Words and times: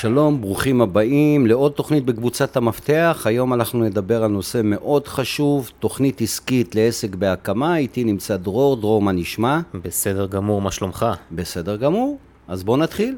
שלום, 0.00 0.40
ברוכים 0.40 0.80
הבאים 0.80 1.46
לעוד 1.46 1.72
תוכנית 1.72 2.04
בקבוצת 2.04 2.56
המפתח. 2.56 3.22
היום 3.24 3.54
אנחנו 3.54 3.84
נדבר 3.84 4.24
על 4.24 4.30
נושא 4.30 4.60
מאוד 4.64 5.08
חשוב, 5.08 5.70
תוכנית 5.78 6.20
עסקית 6.20 6.74
לעסק 6.74 7.14
בהקמה. 7.14 7.76
איתי 7.76 8.04
נמצא 8.04 8.36
דרור, 8.36 8.76
דרור, 8.76 9.02
מה 9.02 9.12
נשמע? 9.12 9.60
בסדר 9.74 10.26
גמור, 10.26 10.60
מה 10.60 10.70
שלומך? 10.70 11.06
בסדר 11.32 11.76
גמור, 11.76 12.18
אז 12.48 12.64
בואו 12.64 12.76
נתחיל. 12.76 13.16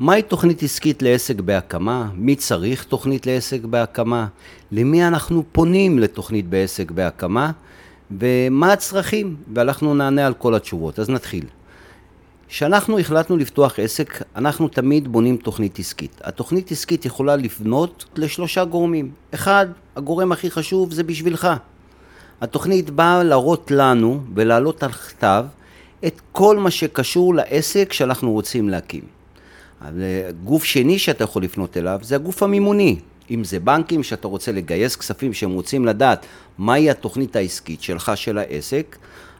מהי 0.00 0.22
תוכנית 0.22 0.62
עסקית 0.62 1.02
לעסק 1.02 1.40
בהקמה? 1.40 2.08
מי 2.14 2.36
צריך 2.36 2.84
תוכנית 2.84 3.26
לעסק 3.26 3.64
בהקמה? 3.64 4.26
למי 4.72 5.06
אנחנו 5.06 5.44
פונים 5.52 5.98
לתוכנית 5.98 6.48
בעסק 6.48 6.90
בהקמה? 6.90 7.50
ומה 8.10 8.72
הצרכים? 8.72 9.36
ואנחנו 9.54 9.94
נענה 9.94 10.26
על 10.26 10.34
כל 10.34 10.54
התשובות. 10.54 10.98
אז 10.98 11.10
נתחיל. 11.10 11.44
כשאנחנו 12.48 12.98
החלטנו 12.98 13.36
לפתוח 13.36 13.78
עסק, 13.78 14.22
אנחנו 14.36 14.68
תמיד 14.68 15.08
בונים 15.08 15.36
תוכנית 15.36 15.78
עסקית. 15.78 16.20
התוכנית 16.24 16.72
עסקית 16.72 17.04
יכולה 17.04 17.36
לבנות 17.36 18.04
לשלושה 18.16 18.64
גורמים. 18.64 19.10
אחד, 19.34 19.66
הגורם 19.96 20.32
הכי 20.32 20.50
חשוב 20.50 20.92
זה 20.92 21.02
בשבילך. 21.02 21.48
התוכנית 22.40 22.90
באה 22.90 23.22
להראות 23.22 23.70
לנו 23.70 24.20
ולהעלות 24.34 24.82
על 24.82 24.92
כתב 24.92 25.44
את 26.06 26.20
כל 26.32 26.58
מה 26.58 26.70
שקשור 26.70 27.34
לעסק 27.34 27.92
שאנחנו 27.92 28.32
רוצים 28.32 28.68
להקים. 28.68 29.02
גוף 30.44 30.64
שני 30.64 30.98
שאתה 30.98 31.24
יכול 31.24 31.42
לפנות 31.42 31.76
אליו 31.76 31.98
זה 32.02 32.14
הגוף 32.14 32.42
המימוני. 32.42 32.98
אם 33.30 33.44
זה 33.44 33.60
בנקים 33.60 34.02
שאתה 34.02 34.28
רוצה 34.28 34.52
לגייס 34.52 34.96
כספים 34.96 35.32
שהם 35.32 35.50
רוצים 35.50 35.86
לדעת 35.86 36.26
מהי 36.58 36.90
התוכנית 36.90 37.36
העסקית 37.36 37.82
שלך, 37.82 38.12
של 38.14 38.38
העסק, 38.38 38.96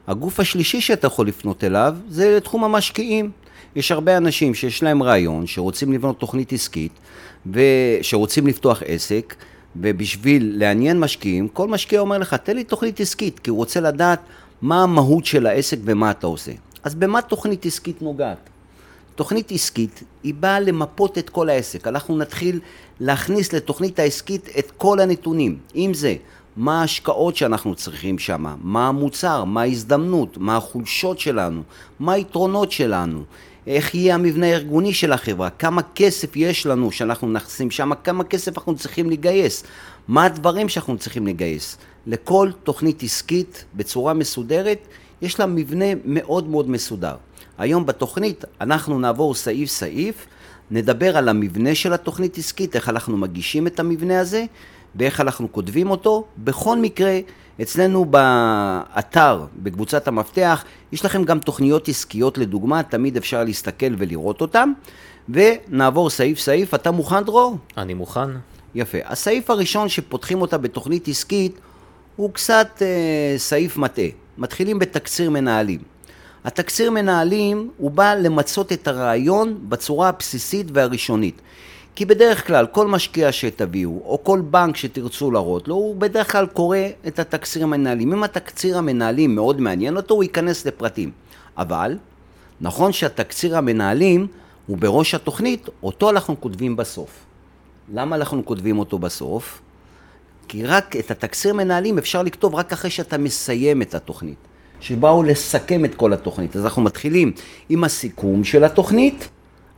הגוף 0.07 0.41
השלישי 0.41 0.81
שאתה 0.81 1.07
יכול 1.07 1.29
לפנות 1.29 1.65
אליו 1.65 1.95
זה 2.09 2.39
תחום 2.41 2.65
המשקיעים. 2.65 3.31
יש 3.77 3.93
הרבה 3.93 4.17
אנשים 4.17 4.55
שיש 4.55 4.83
להם 4.83 5.03
רעיון, 5.03 5.47
שרוצים 5.47 5.93
לבנות 5.93 6.19
תוכנית 6.19 6.53
עסקית, 6.53 6.93
ושרוצים 7.47 8.47
לפתוח 8.47 8.83
עסק, 8.87 9.35
ובשביל 9.77 10.53
לעניין 10.59 11.01
משקיעים, 11.01 11.49
כל 11.49 11.69
משקיע 11.69 12.01
אומר 12.01 12.19
לך, 12.19 12.35
תן 12.35 12.57
לי 12.57 12.65
תוכנית 12.65 13.01
עסקית, 13.01 13.39
כי 13.39 13.51
הוא 13.51 13.57
רוצה 13.57 13.81
לדעת 13.81 14.21
מה 14.63 14.83
המהות 14.83 15.27
של 15.27 15.47
העסק 15.47 15.77
ומה 15.85 16.11
אתה 16.11 16.27
עושה. 16.27 16.53
אז 16.83 16.95
במה 16.95 17.23
תוכנית 17.23 17.67
עסקית 17.67 18.03
נוגעת? 18.03 18.39
תוכנית 19.15 19.53
עסקית 19.53 20.03
היא 20.23 20.35
באה 20.35 20.61
למפות 20.61 21.19
את 21.19 21.31
כל 21.31 21.49
העסק. 21.49 21.87
אנחנו 21.87 22.19
נתחיל 22.19 22.61
להכניס 23.01 23.53
לתוכנית 23.53 23.99
העסקית 23.99 24.49
את 24.59 24.71
כל 24.77 25.01
הנתונים, 25.01 25.59
אם 25.75 25.95
זה 25.95 26.15
מה 26.57 26.81
ההשקעות 26.81 27.37
שאנחנו 27.37 27.75
צריכים 27.75 28.19
שם, 28.19 28.45
מה 28.63 28.89
המוצר, 28.89 29.45
מה 29.45 29.63
ההזדמנות, 29.63 30.39
מה 30.39 30.57
החולשות 30.57 31.19
שלנו, 31.19 31.63
מה 32.01 32.13
היתרונות 32.13 32.73
שלנו, 32.73 33.23
איך 33.67 33.95
יהיה 33.95 34.15
המבנה 34.15 34.47
הארגוני 34.47 34.95
של 34.95 35.13
החברה, 35.13 35.51
כמה 35.51 35.83
כסף 35.95 36.37
יש 36.37 36.67
לנו 36.67 36.93
שאנחנו 36.93 37.33
נכנסים 37.33 37.71
שם, 37.71 37.91
כמה 38.05 38.25
כסף 38.25 38.59
אנחנו 38.59 38.77
צריכים 38.77 39.11
לגייס, 39.11 39.65
מה 40.09 40.25
הדברים 40.25 40.69
שאנחנו 40.69 40.99
צריכים 40.99 41.27
לגייס. 41.27 41.77
לכל 42.07 42.51
תוכנית 42.65 43.03
עסקית 43.03 43.65
בצורה 43.75 44.15
מסודרת 44.15 44.79
יש 45.23 45.41
לה 45.41 45.47
מבנה 45.47 45.85
מאוד 46.05 46.49
מאוד 46.49 46.71
מסודר. 46.71 47.15
היום 47.59 47.87
בתוכנית 47.87 48.45
אנחנו 48.61 48.99
נעבור 48.99 49.35
סעיף 49.35 49.69
סעיף, 49.69 50.27
נדבר 50.71 51.17
על 51.17 51.29
המבנה 51.29 51.75
של 51.75 51.93
התוכנית 51.93 52.39
עסקית, 52.39 52.77
איך 52.77 52.89
אנחנו 52.89 53.17
מגישים 53.17 53.67
את 53.67 53.81
המבנה 53.81 54.21
הזה, 54.21 54.45
ואיך 54.99 55.21
אנחנו 55.21 55.53
כותבים 55.53 55.91
אותו. 55.91 56.25
בכל 56.39 56.79
מקרה, 56.79 57.19
אצלנו 57.63 58.05
באתר, 58.05 59.45
בקבוצת 59.57 60.09
המפתח, 60.09 60.65
יש 60.93 61.05
לכם 61.05 61.25
גם 61.25 61.39
תוכניות 61.39 61.89
עסקיות 61.89 62.39
לדוגמה, 62.39 62.83
תמיד 62.83 63.17
אפשר 63.17 63.45
להסתכל 63.45 63.95
ולראות 63.99 64.41
אותן. 64.41 64.73
ונעבור 65.29 66.11
סעיף 66.11 66.39
סעיף. 66.39 66.75
אתה 66.75 66.91
מוכן, 66.91 67.25
דרור? 67.25 67.57
אני 67.77 67.95
מוכן. 67.95 68.31
יפה. 68.75 68.99
הסעיף 69.05 69.51
הראשון 69.51 69.89
שפותחים 69.89 70.43
אותה 70.43 70.59
בתוכנית 70.59 71.09
עסקית 71.09 71.61
הוא 72.17 72.33
קצת 72.33 72.83
אה, 72.83 73.39
סעיף 73.39 73.77
מטעה. 73.77 74.07
מתחילים 74.39 74.79
בתקציר 74.79 75.31
מנהלים. 75.31 75.81
התקציר 76.45 76.91
מנהלים 76.91 77.71
הוא 77.77 77.91
בא 77.91 78.15
למצות 78.15 78.73
את 78.73 78.89
הרעיון 78.89 79.59
בצורה 79.69 80.09
הבסיסית 80.09 80.67
והראשונית. 80.73 81.41
כי 81.97 82.05
בדרך 82.05 82.47
כלל 82.47 82.67
כל 82.67 82.87
משקיע 82.87 83.33
שתביאו, 83.33 84.03
או 84.05 84.25
כל 84.25 84.41
בנק 84.51 84.77
שתרצו 84.77 85.31
להראות 85.31 85.69
לו, 85.69 85.75
הוא 85.75 85.97
בדרך 85.97 86.33
כלל 86.33 86.47
קורא 86.47 86.79
את 87.07 87.19
התקציר 87.19 87.63
המנהלים. 87.63 88.13
אם 88.13 88.25
התקציר 88.25 88.79
המנהלים 88.79 89.35
מאוד 89.35 89.61
מעניין 89.61 89.97
אותו, 89.97 90.15
הוא 90.15 90.23
ייכנס 90.23 90.67
לפרטים. 90.67 91.11
אבל, 91.59 91.97
נכון 92.61 92.93
שהתקציר 92.93 93.57
המנהלים 93.57 94.27
הוא 94.67 94.79
בראש 94.79 95.15
התוכנית, 95.15 95.69
אותו 95.83 96.11
אנחנו 96.11 96.41
כותבים 96.41 96.77
בסוף. 96.77 97.11
למה 97.95 98.17
אנחנו 98.17 98.45
כותבים 98.45 98.79
אותו 98.79 98.99
בסוף? 98.99 99.61
כי 100.49 100.65
רק 100.65 100.97
את 100.97 101.11
התקציר 101.11 101.55
מנהלים 101.55 101.99
אפשר 101.99 102.23
לכתוב 102.23 102.55
רק 102.55 102.73
אחרי 102.73 102.91
שאתה 102.91 103.19
מסיים 103.19 103.83
את 103.83 103.95
התוכנית. 103.95 104.39
שבאו 104.81 105.23
לסכם 105.23 105.85
את 105.85 105.95
כל 105.95 106.13
התוכנית. 106.13 106.57
אז 106.57 106.65
אנחנו 106.65 106.83
מתחילים 106.83 107.33
עם 107.69 107.85
הסיכום 107.85 108.45
של 108.45 108.65
התוכנית, 108.65 109.29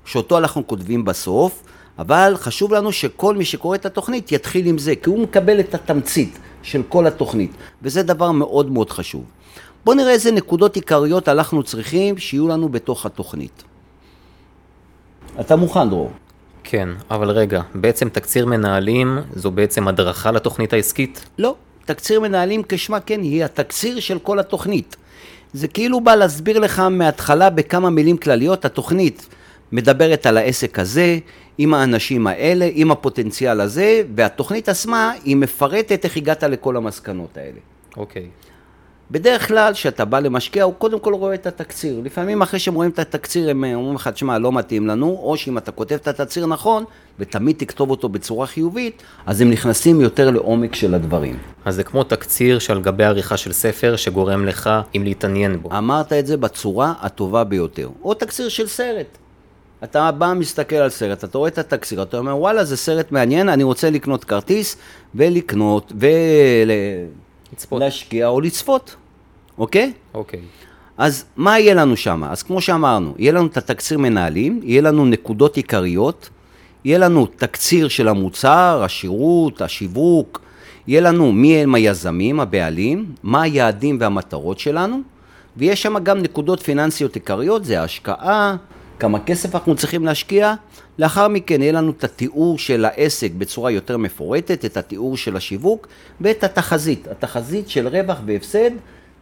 שאותו 0.04 0.38
אנחנו 0.38 0.66
כותבים 0.66 1.04
בסוף, 1.04 1.62
אבל 1.98 2.34
חשוב 2.36 2.74
לנו 2.74 2.92
שכל 2.92 3.36
מי 3.36 3.44
שקורא 3.44 3.76
את 3.76 3.86
התוכנית 3.86 4.32
יתחיל 4.32 4.66
עם 4.66 4.78
זה, 4.78 4.96
כי 4.96 5.10
הוא 5.10 5.18
מקבל 5.18 5.60
את 5.60 5.74
התמצית 5.74 6.38
של 6.62 6.82
כל 6.88 7.06
התוכנית, 7.06 7.50
וזה 7.82 8.02
דבר 8.02 8.30
מאוד 8.30 8.70
מאוד 8.70 8.90
חשוב. 8.90 9.24
בואו 9.84 9.96
נראה 9.96 10.10
איזה 10.10 10.32
נקודות 10.32 10.76
עיקריות 10.76 11.28
אנחנו 11.28 11.62
צריכים 11.62 12.18
שיהיו 12.18 12.48
לנו 12.48 12.68
בתוך 12.68 13.06
התוכנית. 13.06 13.62
אתה 15.40 15.56
מוכן, 15.56 15.88
דרור? 15.88 16.10
כן, 16.64 16.88
אבל 17.10 17.30
רגע, 17.30 17.62
בעצם 17.74 18.08
תקציר 18.08 18.46
מנהלים 18.46 19.18
זו 19.34 19.50
בעצם 19.50 19.88
הדרכה 19.88 20.30
לתוכנית 20.30 20.72
העסקית? 20.72 21.24
לא, 21.38 21.54
תקציר 21.84 22.20
מנהלים 22.20 22.62
כשמה 22.68 23.00
כן 23.00 23.22
היא 23.22 23.44
התקציר 23.44 24.00
של 24.00 24.18
כל 24.18 24.38
התוכנית. 24.38 24.96
זה 25.52 25.68
כאילו 25.68 26.00
בא 26.00 26.14
להסביר 26.14 26.58
לך 26.58 26.80
מההתחלה 26.80 27.50
בכמה 27.50 27.90
מילים 27.90 28.16
כלליות, 28.16 28.64
התוכנית 28.64 29.28
מדברת 29.72 30.26
על 30.26 30.36
העסק 30.36 30.78
הזה, 30.78 31.18
עם 31.58 31.74
האנשים 31.74 32.26
האלה, 32.26 32.68
עם 32.72 32.90
הפוטנציאל 32.90 33.60
הזה, 33.60 34.02
והתוכנית 34.14 34.68
עצמה 34.68 35.12
היא 35.24 35.36
מפרטת 35.36 36.04
איך 36.04 36.16
הגעת 36.16 36.42
לכל 36.42 36.76
המסקנות 36.76 37.36
האלה. 37.36 37.58
אוקיי. 37.96 38.26
בדרך 39.10 39.48
כלל, 39.48 39.72
כשאתה 39.72 40.04
בא 40.04 40.18
למשקיע, 40.18 40.64
הוא 40.64 40.74
קודם 40.78 40.98
כל 40.98 41.14
רואה 41.14 41.34
את 41.34 41.46
התקציר. 41.46 42.00
לפעמים 42.04 42.42
אחרי 42.42 42.58
שהם 42.58 42.74
רואים 42.74 42.90
את 42.90 42.98
התקציר, 42.98 43.50
הם 43.50 43.64
אומרים 43.64 43.94
לך, 43.94 44.08
תשמע, 44.08 44.38
לא 44.38 44.52
מתאים 44.52 44.86
לנו, 44.86 45.18
או 45.22 45.36
שאם 45.36 45.58
אתה 45.58 45.72
כותב 45.72 45.94
את 45.94 46.08
התקציר 46.08 46.46
נכון, 46.46 46.84
ותמיד 47.18 47.56
תכתוב 47.58 47.90
אותו 47.90 48.08
בצורה 48.08 48.46
חיובית, 48.46 49.02
אז 49.26 49.40
הם 49.40 49.50
נכנסים 49.50 50.00
יותר 50.00 50.30
לעומק 50.30 50.74
של 50.74 50.94
הדברים. 50.94 51.38
אז 51.64 51.74
זה 51.74 51.84
כמו 51.84 52.04
תקציר 52.04 52.58
שעל 52.58 52.80
גבי 52.80 53.04
עריכה 53.04 53.36
של 53.36 53.52
ספר, 53.52 53.96
שגורם 53.96 54.46
לך 54.46 54.70
אם 54.96 55.04
להתעניין 55.04 55.62
בו. 55.62 55.78
אמרת 55.78 56.12
את 56.12 56.26
זה 56.26 56.36
בצורה 56.36 56.92
הטובה 57.00 57.44
ביותר. 57.44 57.88
או 58.02 58.14
תקציר 58.14 58.48
של 58.48 58.66
סרט. 58.66 59.18
אתה 59.84 60.12
בא, 60.12 60.34
מסתכל 60.36 60.76
על 60.76 60.90
סרט, 60.90 61.24
אתה 61.24 61.38
רואה 61.38 61.48
את 61.48 61.58
התקציר, 61.58 62.02
אתה 62.02 62.18
אומר, 62.18 62.36
וואלה, 62.36 62.64
זה 62.64 62.76
סרט 62.76 63.12
מעניין, 63.12 63.48
אני 63.48 63.62
רוצה 63.62 63.90
לקנות 63.90 64.24
כרטיס, 64.24 64.76
ולקנות, 65.14 65.92
ולהשקיע 67.70 68.28
ול... 68.28 68.34
או 68.34 68.40
לצפות, 68.40 68.96
אוקיי? 69.58 69.92
אוקיי. 70.14 70.40
אז 70.98 71.24
מה 71.36 71.58
יהיה 71.58 71.74
לנו 71.74 71.96
שם? 71.96 72.24
אז 72.24 72.42
כמו 72.42 72.60
שאמרנו, 72.60 73.14
יהיה 73.18 73.32
לנו 73.32 73.46
את 73.46 73.56
התקציר 73.56 73.98
מנהלים, 73.98 74.60
יהיה 74.62 74.82
לנו 74.82 75.04
נקודות 75.04 75.56
עיקריות, 75.56 76.28
יהיה 76.84 76.98
לנו 76.98 77.26
תקציר 77.26 77.88
של 77.88 78.08
המוצר, 78.08 78.82
השירות, 78.84 79.62
השיווק, 79.62 80.40
יהיה 80.86 81.00
לנו 81.00 81.32
מי 81.32 81.56
הם 81.56 81.74
היזמים, 81.74 82.40
הבעלים, 82.40 83.12
מה 83.22 83.42
היעדים 83.42 83.96
והמטרות 84.00 84.58
שלנו, 84.58 85.00
ויש 85.56 85.82
שם 85.82 85.98
גם 86.02 86.18
נקודות 86.18 86.60
פיננסיות 86.60 87.14
עיקריות, 87.14 87.64
זה 87.64 87.80
ההשקעה, 87.80 88.56
כמה 88.98 89.20
כסף 89.20 89.54
אנחנו 89.54 89.76
צריכים 89.76 90.04
להשקיע, 90.04 90.54
לאחר 90.98 91.28
מכן 91.28 91.62
יהיה 91.62 91.72
לנו 91.72 91.90
את 91.90 92.04
התיאור 92.04 92.58
של 92.58 92.84
העסק 92.84 93.30
בצורה 93.38 93.70
יותר 93.70 93.96
מפורטת, 93.96 94.64
את 94.64 94.76
התיאור 94.76 95.16
של 95.16 95.36
השיווק 95.36 95.88
ואת 96.20 96.44
התחזית, 96.44 97.08
התחזית 97.08 97.68
של 97.68 97.88
רווח 97.88 98.18
והפסד 98.26 98.70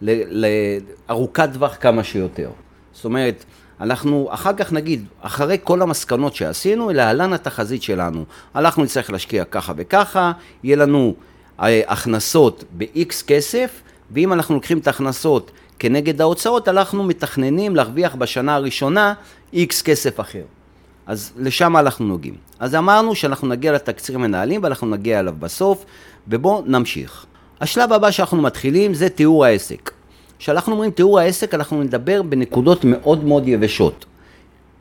לארוכת 0.02 1.49
טווח 1.52 1.76
כמה 1.81 2.05
שיותר. 2.05 2.50
זאת 2.93 3.05
אומרת, 3.05 3.44
אנחנו 3.81 4.28
אחר 4.31 4.52
כך 4.52 4.73
נגיד, 4.73 5.05
אחרי 5.20 5.58
כל 5.64 5.82
המסקנות 5.82 6.34
שעשינו, 6.34 6.90
להלן 6.90 7.32
התחזית 7.32 7.82
שלנו. 7.82 8.25
אנחנו 8.55 8.84
נצטרך 8.84 9.11
להשקיע 9.11 9.44
ככה 9.44 9.72
וככה, 9.76 10.32
יהיה 10.62 10.76
לנו 10.76 11.14
אה, 11.61 11.82
הכנסות 11.87 12.64
ב-X 12.79 13.25
כסף, 13.26 13.82
ואם 14.11 14.32
אנחנו 14.32 14.55
לוקחים 14.55 14.79
את 14.79 14.87
ההכנסות 14.87 15.50
כנגד 15.78 16.20
ההוצאות, 16.20 16.69
אנחנו 16.69 17.02
מתכננים 17.05 17.76
להרוויח 17.76 18.14
בשנה 18.14 18.55
הראשונה 18.55 19.14
איקס 19.52 19.82
כסף 19.82 20.20
אחר. 20.20 20.43
אז 21.06 21.32
לשם 21.37 21.76
אנחנו 21.76 22.05
נוגעים. 22.05 22.34
אז 22.58 22.75
אמרנו 22.75 23.14
שאנחנו 23.14 23.49
נגיע 23.49 23.73
לתקציר 23.73 24.19
מנהלים 24.19 24.62
ואנחנו 24.62 24.87
נגיע 24.87 25.20
אליו 25.20 25.34
בסוף, 25.38 25.84
ובואו 26.28 26.62
נמשיך. 26.67 27.26
השלב 27.61 27.93
הבא 27.93 28.11
שאנחנו 28.11 28.43
מתחילים 28.43 28.94
זה 28.94 29.08
תיאור 29.08 29.44
העסק. 29.44 29.90
כשאנחנו 30.38 30.73
אומרים 30.73 30.90
תיאור 30.90 31.19
העסק, 31.19 31.55
אנחנו 31.55 31.82
נדבר 31.82 32.22
בנקודות 32.22 32.84
מאוד 32.84 33.25
מאוד 33.25 33.49
יבשות. 33.49 34.05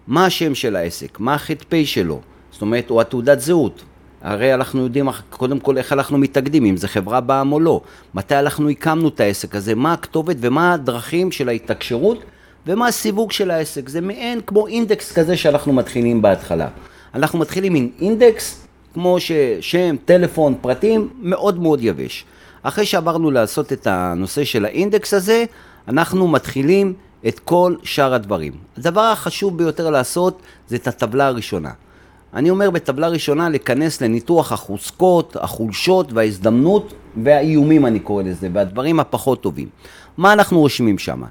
מה 0.08 0.26
השם 0.26 0.56
של 0.56 0.76
העסק? 0.76 1.20
מה 1.20 1.34
החטפי 1.34 1.86
שלו? 1.86 2.22
זאת 2.52 2.62
אומרת, 2.62 2.90
או 2.90 3.02
התעודת 3.02 3.40
זהות. 3.40 3.84
הרי 4.26 4.54
אנחנו 4.54 4.84
יודעים 4.84 5.10
קודם 5.30 5.60
כל 5.60 5.78
איך 5.78 5.94
אנחנו 5.94 6.18
מתאגדים, 6.18 6.66
אם 6.66 6.78
זה 6.78 6.88
חברה 6.88 7.22
בעם 7.22 7.52
או 7.52 7.60
לא, 7.60 7.82
מתי 8.14 8.40
אנחנו 8.40 8.70
הקמנו 8.70 9.08
את 9.08 9.20
העסק 9.20 9.56
הזה, 9.56 9.76
מה 9.76 9.94
הכתובת 9.94 10.36
ומה 10.40 10.74
הדרכים 10.74 11.32
של 11.32 11.50
ההתקשרות 11.50 12.24
ומה 12.68 12.88
הסיווג 12.88 13.32
של 13.32 13.52
העסק. 13.52 13.90
זה 13.90 14.02
מעין 14.02 14.42
כמו 14.48 14.68
אינדקס 14.68 15.12
כזה 15.12 15.38
שאנחנו 15.38 15.74
מתחילים 15.74 16.22
בהתחלה. 16.22 16.68
אנחנו 17.14 17.40
מתחילים 17.40 17.76
עם 17.76 17.90
אינדקס, 18.02 18.68
כמו 18.94 19.18
ששם, 19.20 19.96
טלפון, 20.06 20.56
פרטים, 20.62 21.10
מאוד 21.22 21.60
מאוד 21.60 21.80
יבש. 21.84 22.26
אחרי 22.64 22.86
שעברנו 22.86 23.32
לעשות 23.32 23.74
את 23.74 23.88
הנושא 23.88 24.44
של 24.44 24.66
האינדקס 24.66 25.14
הזה, 25.14 25.46
אנחנו 25.88 26.28
מתחילים 26.28 26.94
את 27.28 27.40
כל 27.40 27.76
שאר 27.84 28.14
הדברים. 28.14 28.54
הדבר 28.78 29.02
החשוב 29.02 29.58
ביותר 29.58 29.90
לעשות 29.90 30.42
זה 30.68 30.76
את 30.76 30.88
הטבלה 30.88 31.28
הראשונה. 31.28 31.72
אני 32.36 32.50
אומר 32.50 32.70
בטבלה 32.70 33.08
ראשונה 33.08 33.50
להיכנס 33.50 34.02
לניתוח 34.02 34.52
החוזקות, 34.52 35.38
החולשות 35.40 36.14
וההזדמנות 36.14 36.94
והאיומים 37.24 37.86
אני 37.86 38.00
קורא 38.00 38.24
לזה, 38.24 38.50
והדברים 38.54 39.00
הפחות 39.00 39.42
טובים. 39.42 39.68
מה 40.18 40.34
אנחנו 40.34 40.60
רושמים 40.60 40.98
שם? 40.98 41.24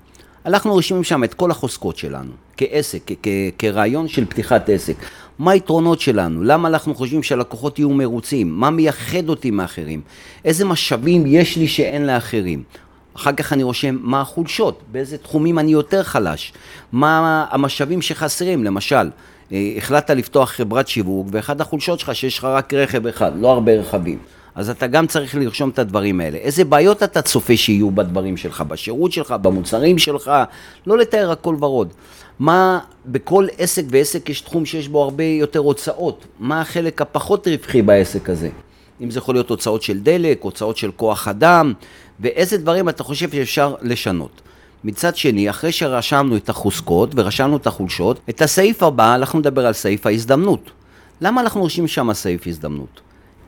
אנחנו 0.46 0.72
רושמים 0.72 1.04
שם 1.04 1.24
את 1.24 1.34
כל 1.34 1.50
החוזקות 1.50 1.96
שלנו, 1.96 2.30
כעסק, 2.56 3.10
כרעיון 3.58 4.08
של 4.08 4.24
פתיחת 4.24 4.68
עסק. 4.68 4.96
מה 5.38 5.50
היתרונות 5.50 6.00
שלנו? 6.00 6.44
למה 6.44 6.68
אנחנו 6.68 6.94
חושבים 6.94 7.22
שהלקוחות 7.22 7.78
יהיו 7.78 7.90
מרוצים? 7.90 8.50
מה 8.60 8.70
מייחד 8.70 9.28
אותי 9.28 9.50
מאחרים? 9.50 10.00
איזה 10.44 10.64
משאבים 10.64 11.24
יש 11.26 11.56
לי 11.56 11.68
שאין 11.68 12.06
לאחרים? 12.06 12.62
אחר 13.16 13.32
כך 13.32 13.52
אני 13.52 13.62
רושם 13.62 13.96
מה 14.00 14.20
החולשות, 14.20 14.82
באיזה 14.92 15.18
תחומים 15.18 15.58
אני 15.58 15.72
יותר 15.72 16.02
חלש, 16.02 16.52
מה 16.92 17.46
המשאבים 17.50 18.02
שחסרים, 18.02 18.64
למשל, 18.64 19.08
החלטת 19.76 20.10
לפתוח 20.10 20.50
חברת 20.50 20.88
שיווק, 20.88 21.26
ואחד 21.30 21.60
החולשות 21.60 22.00
שלך 22.00 22.14
שיש 22.14 22.38
לך 22.38 22.44
רק 22.44 22.74
רכב 22.74 23.06
אחד, 23.06 23.32
לא 23.40 23.52
הרבה 23.52 23.72
רכבים. 23.72 24.18
אז 24.54 24.70
אתה 24.70 24.86
גם 24.86 25.06
צריך 25.06 25.34
לרשום 25.34 25.70
את 25.70 25.78
הדברים 25.78 26.20
האלה. 26.20 26.38
איזה 26.38 26.64
בעיות 26.64 27.02
אתה 27.02 27.22
צופה 27.22 27.56
שיהיו 27.56 27.90
בדברים 27.90 28.36
שלך, 28.36 28.60
בשירות 28.60 29.12
שלך, 29.12 29.34
במוצרים 29.42 29.98
שלך, 29.98 30.32
לא 30.86 30.98
לתאר 30.98 31.30
הכל 31.30 31.56
ורוד. 31.60 31.92
מה, 32.38 32.78
בכל 33.06 33.46
עסק 33.58 33.84
ועסק 33.90 34.28
יש 34.28 34.40
תחום 34.40 34.66
שיש 34.66 34.88
בו 34.88 35.02
הרבה 35.02 35.24
יותר 35.24 35.58
הוצאות. 35.58 36.24
מה 36.38 36.60
החלק 36.60 37.02
הפחות 37.02 37.48
רווחי 37.48 37.82
בעסק 37.82 38.30
הזה? 38.30 38.48
אם 39.00 39.10
זה 39.10 39.18
יכול 39.18 39.34
להיות 39.34 39.50
הוצאות 39.50 39.82
של 39.82 40.00
דלק, 40.00 40.42
הוצאות 40.42 40.76
של 40.76 40.90
כוח 40.96 41.28
אדם, 41.28 41.72
ואיזה 42.20 42.58
דברים 42.58 42.88
אתה 42.88 43.02
חושב 43.02 43.30
שאפשר 43.30 43.74
לשנות. 43.82 44.40
מצד 44.84 45.16
שני, 45.16 45.50
אחרי 45.50 45.72
שרשמנו 45.72 46.36
את 46.36 46.48
החוזקות 46.48 47.10
ורשמנו 47.16 47.56
את 47.56 47.66
החולשות, 47.66 48.20
את 48.28 48.42
הסעיף 48.42 48.82
הבא, 48.82 49.14
אנחנו 49.14 49.38
נדבר 49.38 49.66
על 49.66 49.72
סעיף 49.72 50.06
ההזדמנות. 50.06 50.70
למה 51.20 51.40
אנחנו 51.40 51.60
רושמים 51.60 51.88
שם 51.88 52.12
סעיף 52.12 52.46
הזדמנות? 52.46 53.00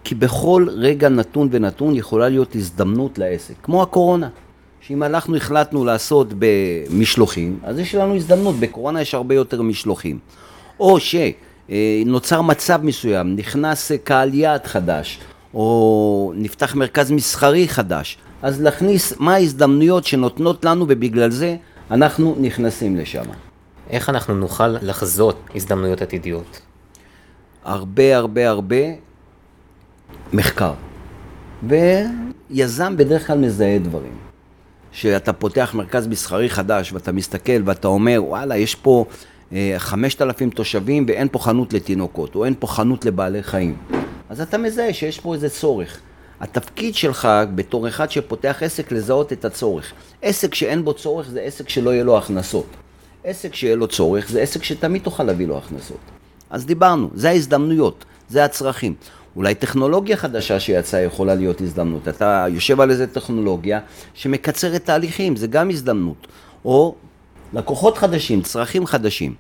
כי 0.05 0.15
בכל 0.15 0.67
רגע 0.71 1.09
נתון 1.09 1.49
ונתון 1.51 1.95
יכולה 1.97 2.29
להיות 2.29 2.57
הזדמנות 2.57 3.19
לעסק, 3.19 3.55
כמו 3.63 3.83
הקורונה. 3.83 4.29
שאם 4.81 5.03
אנחנו 5.03 5.37
החלטנו 5.37 5.85
לעשות 5.85 6.29
במשלוחים, 6.39 7.59
אז 7.63 7.79
יש 7.79 7.95
לנו 7.95 8.17
הזדמנות, 8.17 8.55
בקורונה 8.61 9.01
יש 9.01 9.15
הרבה 9.15 9.35
יותר 9.35 9.63
משלוחים. 9.63 10.19
או 10.81 10.99
שנוצר 11.01 12.43
מצב 12.43 12.81
מסוים, 12.83 13.37
נכנס 13.37 13.93
קהל 14.05 14.35
יעד 14.35 14.67
חדש, 14.67 15.19
או 15.55 16.33
נפתח 16.37 16.75
מרכז 16.75 17.11
מסחרי 17.11 17.69
חדש, 17.69 18.19
אז 18.43 18.63
להכניס 18.63 19.13
מה 19.19 19.35
ההזדמנויות 19.35 20.05
שנותנות 20.05 20.65
לנו 20.65 20.85
ובגלל 20.89 21.31
זה 21.31 21.57
אנחנו 21.91 22.37
נכנסים 22.41 22.97
לשם. 22.97 23.25
איך 23.91 24.11
אנחנו 24.11 24.35
נוכל 24.35 24.69
לחזות 24.69 25.41
הזדמנויות 25.55 26.03
עתידיות? 26.03 26.61
הרבה 27.65 28.17
הרבה 28.17 28.49
הרבה 28.49 28.77
מחקר. 30.33 30.73
ויזם 31.63 32.97
בדרך 32.97 33.27
כלל 33.27 33.39
מזהה 33.39 33.79
דברים. 33.79 34.13
שאתה 34.93 35.33
פותח 35.33 35.71
מרכז 35.75 36.07
מסחרי 36.07 36.49
חדש 36.49 36.93
ואתה 36.93 37.13
מסתכל 37.13 37.63
ואתה 37.65 37.89
אומר, 37.89 38.23
וואלה, 38.25 38.57
יש 38.57 38.75
פה 38.75 39.05
אה, 39.53 39.75
חמשת 39.79 40.23
אלפים 40.23 40.51
תושבים 40.51 41.05
ואין 41.09 41.29
פה 41.33 41.39
חנות 41.39 41.73
לתינוקות, 41.73 42.35
או 42.35 42.45
אין 42.45 42.55
פה 42.59 42.67
חנות 42.67 43.05
לבעלי 43.05 43.43
חיים. 43.43 43.77
אז 44.29 44.41
אתה 44.41 44.59
מזהה 44.59 44.93
שיש 44.93 45.21
פה 45.21 45.35
איזה 45.35 45.49
צורך. 45.49 46.01
התפקיד 46.41 46.95
שלך 46.95 47.29
בתור 47.55 47.89
אחד 47.89 48.11
שפותח 48.11 48.57
עסק 48.61 48.93
לזהות 48.93 49.33
את 49.33 49.45
הצורך. 49.45 49.93
עסק 50.23 50.55
שאין 50.55 50.85
בו 50.85 50.95
צורך 50.95 51.29
זה 51.29 51.41
עסק 51.41 51.69
שלא 51.69 51.91
יהיה 51.91 52.05
לו 52.05 52.19
הכנסות. 52.19 52.67
עסק 53.25 53.55
שיהיה 53.55 53.77
לו 53.77 53.89
צורך 53.89 54.29
זה 54.29 54.43
עסק 54.43 54.65
שתמיד 54.65 55.03
תוכל 55.03 55.23
להביא 55.23 55.47
לו 55.47 55.59
הכנסות. 55.59 55.99
אז 56.51 56.67
דיברנו, 56.67 57.11
זה 57.15 57.29
ההזדמנויות, 57.29 58.05
זה 58.29 58.45
הצרכים. 58.45 58.95
אולי 59.37 59.55
טכנולוגיה 59.55 60.17
חדשה 60.17 60.61
שיצאה 60.61 61.01
יכולה 61.01 61.35
להיות 61.35 61.61
הזדמנות. 61.61 62.09
אתה 62.09 62.47
יושב 62.51 62.81
על 62.81 62.91
איזה 62.91 63.07
טכנולוגיה 63.07 63.81
שמקצרת 64.15 64.85
תהליכים, 64.85 65.37
זה 65.37 65.47
גם 65.47 65.71
הזדמנות. 65.71 66.27
או 66.65 66.95
לקוחות 67.53 67.99
חדשים, 67.99 68.43
צרכים 68.43 68.87
חדשים. 68.87 69.35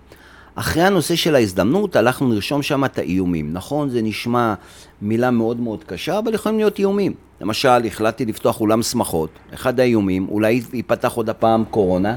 אחרי 0.58 0.82
הנושא 0.82 1.16
של 1.16 1.34
ההזדמנות, 1.34 1.96
הלכנו 1.96 2.32
לרשום 2.32 2.62
שם 2.62 2.84
את 2.84 2.98
האיומים. 2.98 3.52
נכון, 3.52 3.90
זה 3.90 4.02
נשמע 4.02 4.54
מילה 5.02 5.30
מאוד 5.30 5.60
מאוד 5.60 5.84
קשה, 5.84 6.18
אבל 6.18 6.34
יכולים 6.34 6.58
להיות 6.58 6.78
איומים. 6.78 7.14
למשל, 7.40 7.86
החלטתי 7.86 8.24
לפתוח 8.24 8.60
אולם 8.60 8.82
שמחות, 8.82 9.30
אחד 9.54 9.80
האיומים, 9.80 10.26
אולי 10.28 10.62
ייפתח 10.72 11.12
עוד 11.12 11.30
הפעם 11.30 11.64
קורונה. 11.70 12.16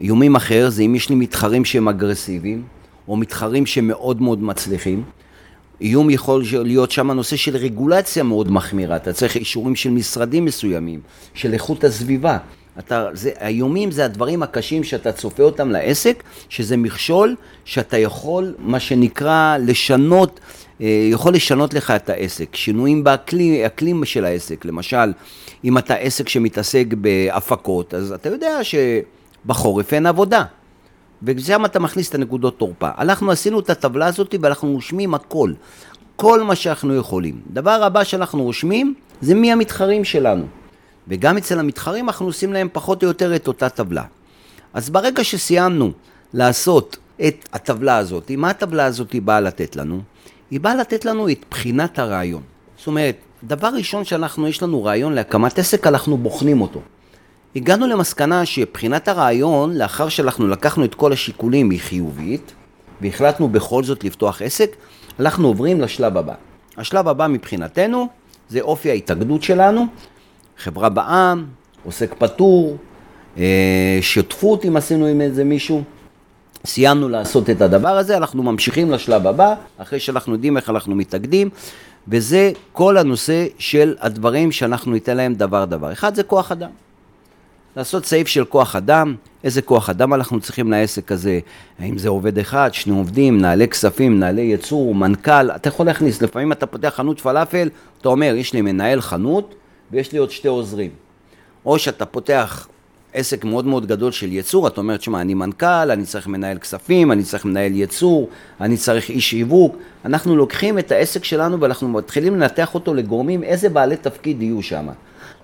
איומים 0.00 0.36
אחר 0.36 0.70
זה 0.70 0.82
אם 0.82 0.94
יש 0.94 1.08
לי 1.08 1.14
מתחרים 1.14 1.64
שהם 1.64 1.88
אגרסיביים, 1.88 2.62
או 3.08 3.16
מתחרים 3.16 3.66
שמאוד 3.66 4.22
מאוד 4.22 4.42
מצליחים. 4.42 5.04
איום 5.80 6.10
יכול 6.10 6.42
להיות 6.64 6.90
שם 6.90 7.10
נושא 7.10 7.36
של 7.36 7.56
רגולציה 7.56 8.22
מאוד 8.22 8.50
מחמירה, 8.50 8.96
אתה 8.96 9.12
צריך 9.12 9.36
אישורים 9.36 9.76
של 9.76 9.90
משרדים 9.90 10.44
מסוימים, 10.44 11.00
של 11.34 11.52
איכות 11.52 11.84
הסביבה. 11.84 12.38
אתה, 12.78 13.08
זה, 13.12 13.30
האיומים 13.38 13.90
זה 13.90 14.04
הדברים 14.04 14.42
הקשים 14.42 14.84
שאתה 14.84 15.12
צופה 15.12 15.42
אותם 15.42 15.70
לעסק, 15.70 16.22
שזה 16.48 16.76
מכשול 16.76 17.36
שאתה 17.64 17.98
יכול, 17.98 18.54
מה 18.58 18.80
שנקרא, 18.80 19.56
לשנות, 19.60 20.40
אה, 20.80 21.08
יכול 21.10 21.34
לשנות 21.34 21.74
לך 21.74 21.90
את 21.90 22.10
העסק. 22.10 22.56
שינויים 22.56 23.04
באקלים 23.04 24.04
של 24.04 24.24
העסק, 24.24 24.64
למשל, 24.64 25.12
אם 25.64 25.78
אתה 25.78 25.94
עסק 25.94 26.28
שמתעסק 26.28 26.86
בהפקות, 26.90 27.94
אז 27.94 28.12
אתה 28.12 28.28
יודע 28.28 28.58
שבחורף 28.64 29.92
אין 29.92 30.06
עבודה. 30.06 30.44
ושם 31.22 31.64
אתה 31.64 31.78
מכניס 31.78 32.08
את 32.08 32.14
הנקודות 32.14 32.58
תורפה. 32.58 32.88
אנחנו 32.98 33.30
עשינו 33.30 33.60
את 33.60 33.70
הטבלה 33.70 34.06
הזאת 34.06 34.34
ואנחנו 34.40 34.72
רושמים 34.72 35.14
הכל. 35.14 35.52
כל 36.16 36.42
מה 36.42 36.54
שאנחנו 36.54 36.94
יכולים. 36.94 37.40
דבר 37.52 37.84
הבא 37.84 38.04
שאנחנו 38.04 38.42
רושמים 38.42 38.94
זה 39.20 39.34
מי 39.34 39.52
המתחרים 39.52 40.04
שלנו. 40.04 40.44
וגם 41.08 41.36
אצל 41.36 41.58
המתחרים 41.58 42.08
אנחנו 42.08 42.26
עושים 42.26 42.52
להם 42.52 42.68
פחות 42.72 43.02
או 43.02 43.08
יותר 43.08 43.36
את 43.36 43.48
אותה 43.48 43.68
טבלה. 43.68 44.04
אז 44.74 44.90
ברגע 44.90 45.24
שסיימנו 45.24 45.92
לעשות 46.34 46.96
את 47.26 47.48
הטבלה 47.52 47.96
הזאת, 47.96 48.30
מה 48.30 48.50
הטבלה 48.50 48.84
הזאת 48.84 49.16
באה 49.16 49.40
לתת 49.40 49.76
לנו? 49.76 50.00
היא 50.50 50.60
באה 50.60 50.74
לתת 50.74 51.04
לנו 51.04 51.30
את 51.30 51.44
בחינת 51.50 51.98
הרעיון. 51.98 52.42
זאת 52.76 52.86
אומרת, 52.86 53.16
דבר 53.44 53.68
ראשון 53.68 54.04
שאנחנו, 54.04 54.48
יש 54.48 54.62
לנו 54.62 54.84
רעיון 54.84 55.12
להקמת 55.12 55.58
עסק, 55.58 55.86
אנחנו 55.86 56.16
בוחנים 56.16 56.60
אותו. 56.60 56.80
הגענו 57.56 57.86
למסקנה 57.86 58.46
שבחינת 58.46 59.08
הרעיון, 59.08 59.76
לאחר 59.76 60.08
שאנחנו 60.08 60.48
לקחנו 60.48 60.84
את 60.84 60.94
כל 60.94 61.12
השיקולים, 61.12 61.70
היא 61.70 61.80
חיובית, 61.80 62.52
והחלטנו 63.00 63.48
בכל 63.48 63.84
זאת 63.84 64.04
לפתוח 64.04 64.42
עסק, 64.42 64.76
אנחנו 65.20 65.48
עוברים 65.48 65.80
לשלב 65.80 66.16
הבא. 66.16 66.34
השלב 66.76 67.08
הבא 67.08 67.26
מבחינתנו 67.26 68.08
זה 68.48 68.60
אופי 68.60 68.90
ההתאגדות 68.90 69.42
שלנו, 69.42 69.86
חברה 70.58 70.88
בעם, 70.88 71.44
עוסק 71.84 72.14
פטור, 72.18 72.76
אה, 73.38 73.98
שותפות 74.00 74.64
אם 74.64 74.76
עשינו 74.76 75.06
עם 75.06 75.20
איזה 75.20 75.44
מישהו. 75.44 75.82
סיימנו 76.66 77.08
לעשות 77.08 77.50
את 77.50 77.60
הדבר 77.60 77.88
הזה, 77.88 78.16
אנחנו 78.16 78.42
ממשיכים 78.42 78.90
לשלב 78.90 79.26
הבא, 79.26 79.54
אחרי 79.78 80.00
שאנחנו 80.00 80.32
יודעים 80.32 80.56
איך 80.56 80.70
אנחנו 80.70 80.94
מתאגדים, 80.94 81.48
וזה 82.08 82.52
כל 82.72 82.96
הנושא 82.96 83.46
של 83.58 83.94
הדברים 84.00 84.52
שאנחנו 84.52 84.92
ניתן 84.92 85.16
להם 85.16 85.34
דבר 85.34 85.64
דבר. 85.64 85.92
אחד 85.92 86.14
זה 86.14 86.22
כוח 86.22 86.52
אדם. 86.52 86.70
לעשות 87.76 88.06
סעיף 88.06 88.28
של 88.28 88.44
כוח 88.44 88.76
אדם, 88.76 89.14
איזה 89.44 89.62
כוח 89.62 89.90
אדם 89.90 90.14
אנחנו 90.14 90.40
צריכים 90.40 90.70
לעסק 90.70 91.12
הזה, 91.12 91.38
האם 91.78 91.98
זה 91.98 92.08
עובד 92.08 92.38
אחד, 92.38 92.70
שני 92.72 92.98
עובדים, 92.98 93.38
מנהלי 93.38 93.68
כספים, 93.68 94.16
מנהלי 94.16 94.42
ייצור, 94.42 94.94
מנכ"ל, 94.94 95.50
אתה 95.50 95.68
יכול 95.68 95.86
להכניס, 95.86 96.22
לפעמים 96.22 96.52
אתה 96.52 96.66
פותח 96.66 96.92
חנות 96.96 97.20
פלאפל, 97.20 97.68
אתה 98.00 98.08
אומר, 98.08 98.34
יש 98.36 98.52
לי 98.52 98.60
מנהל 98.60 99.00
חנות 99.00 99.54
ויש 99.92 100.12
לי 100.12 100.18
עוד 100.18 100.30
שתי 100.30 100.48
עוזרים. 100.48 100.90
או 101.66 101.78
שאתה 101.78 102.06
פותח 102.06 102.68
עסק 103.14 103.44
מאוד 103.44 103.66
מאוד 103.66 103.86
גדול 103.86 104.12
של 104.12 104.32
ייצור, 104.32 104.66
אתה 104.66 104.80
אומר, 104.80 104.96
תשמע, 104.96 105.20
אני 105.20 105.34
מנכ"ל, 105.34 105.90
אני 105.90 106.04
צריך 106.04 106.26
מנהל 106.26 106.58
כספים, 106.58 107.12
אני 107.12 107.22
צריך 107.22 107.44
מנהל 107.44 107.72
ייצור, 107.72 108.28
אני 108.60 108.76
צריך 108.76 109.10
איש 109.10 109.30
שיווק. 109.30 109.76
אנחנו 110.04 110.36
לוקחים 110.36 110.78
את 110.78 110.92
העסק 110.92 111.24
שלנו 111.24 111.60
ואנחנו 111.60 111.88
מתחילים 111.88 112.34
לנתח 112.34 112.74
אותו 112.74 112.94
לגורמים 112.94 113.42
איזה 113.42 113.68
בעלי 113.68 113.96
תפקיד 113.96 114.42
יהיו 114.42 114.62
שם. 114.62 114.88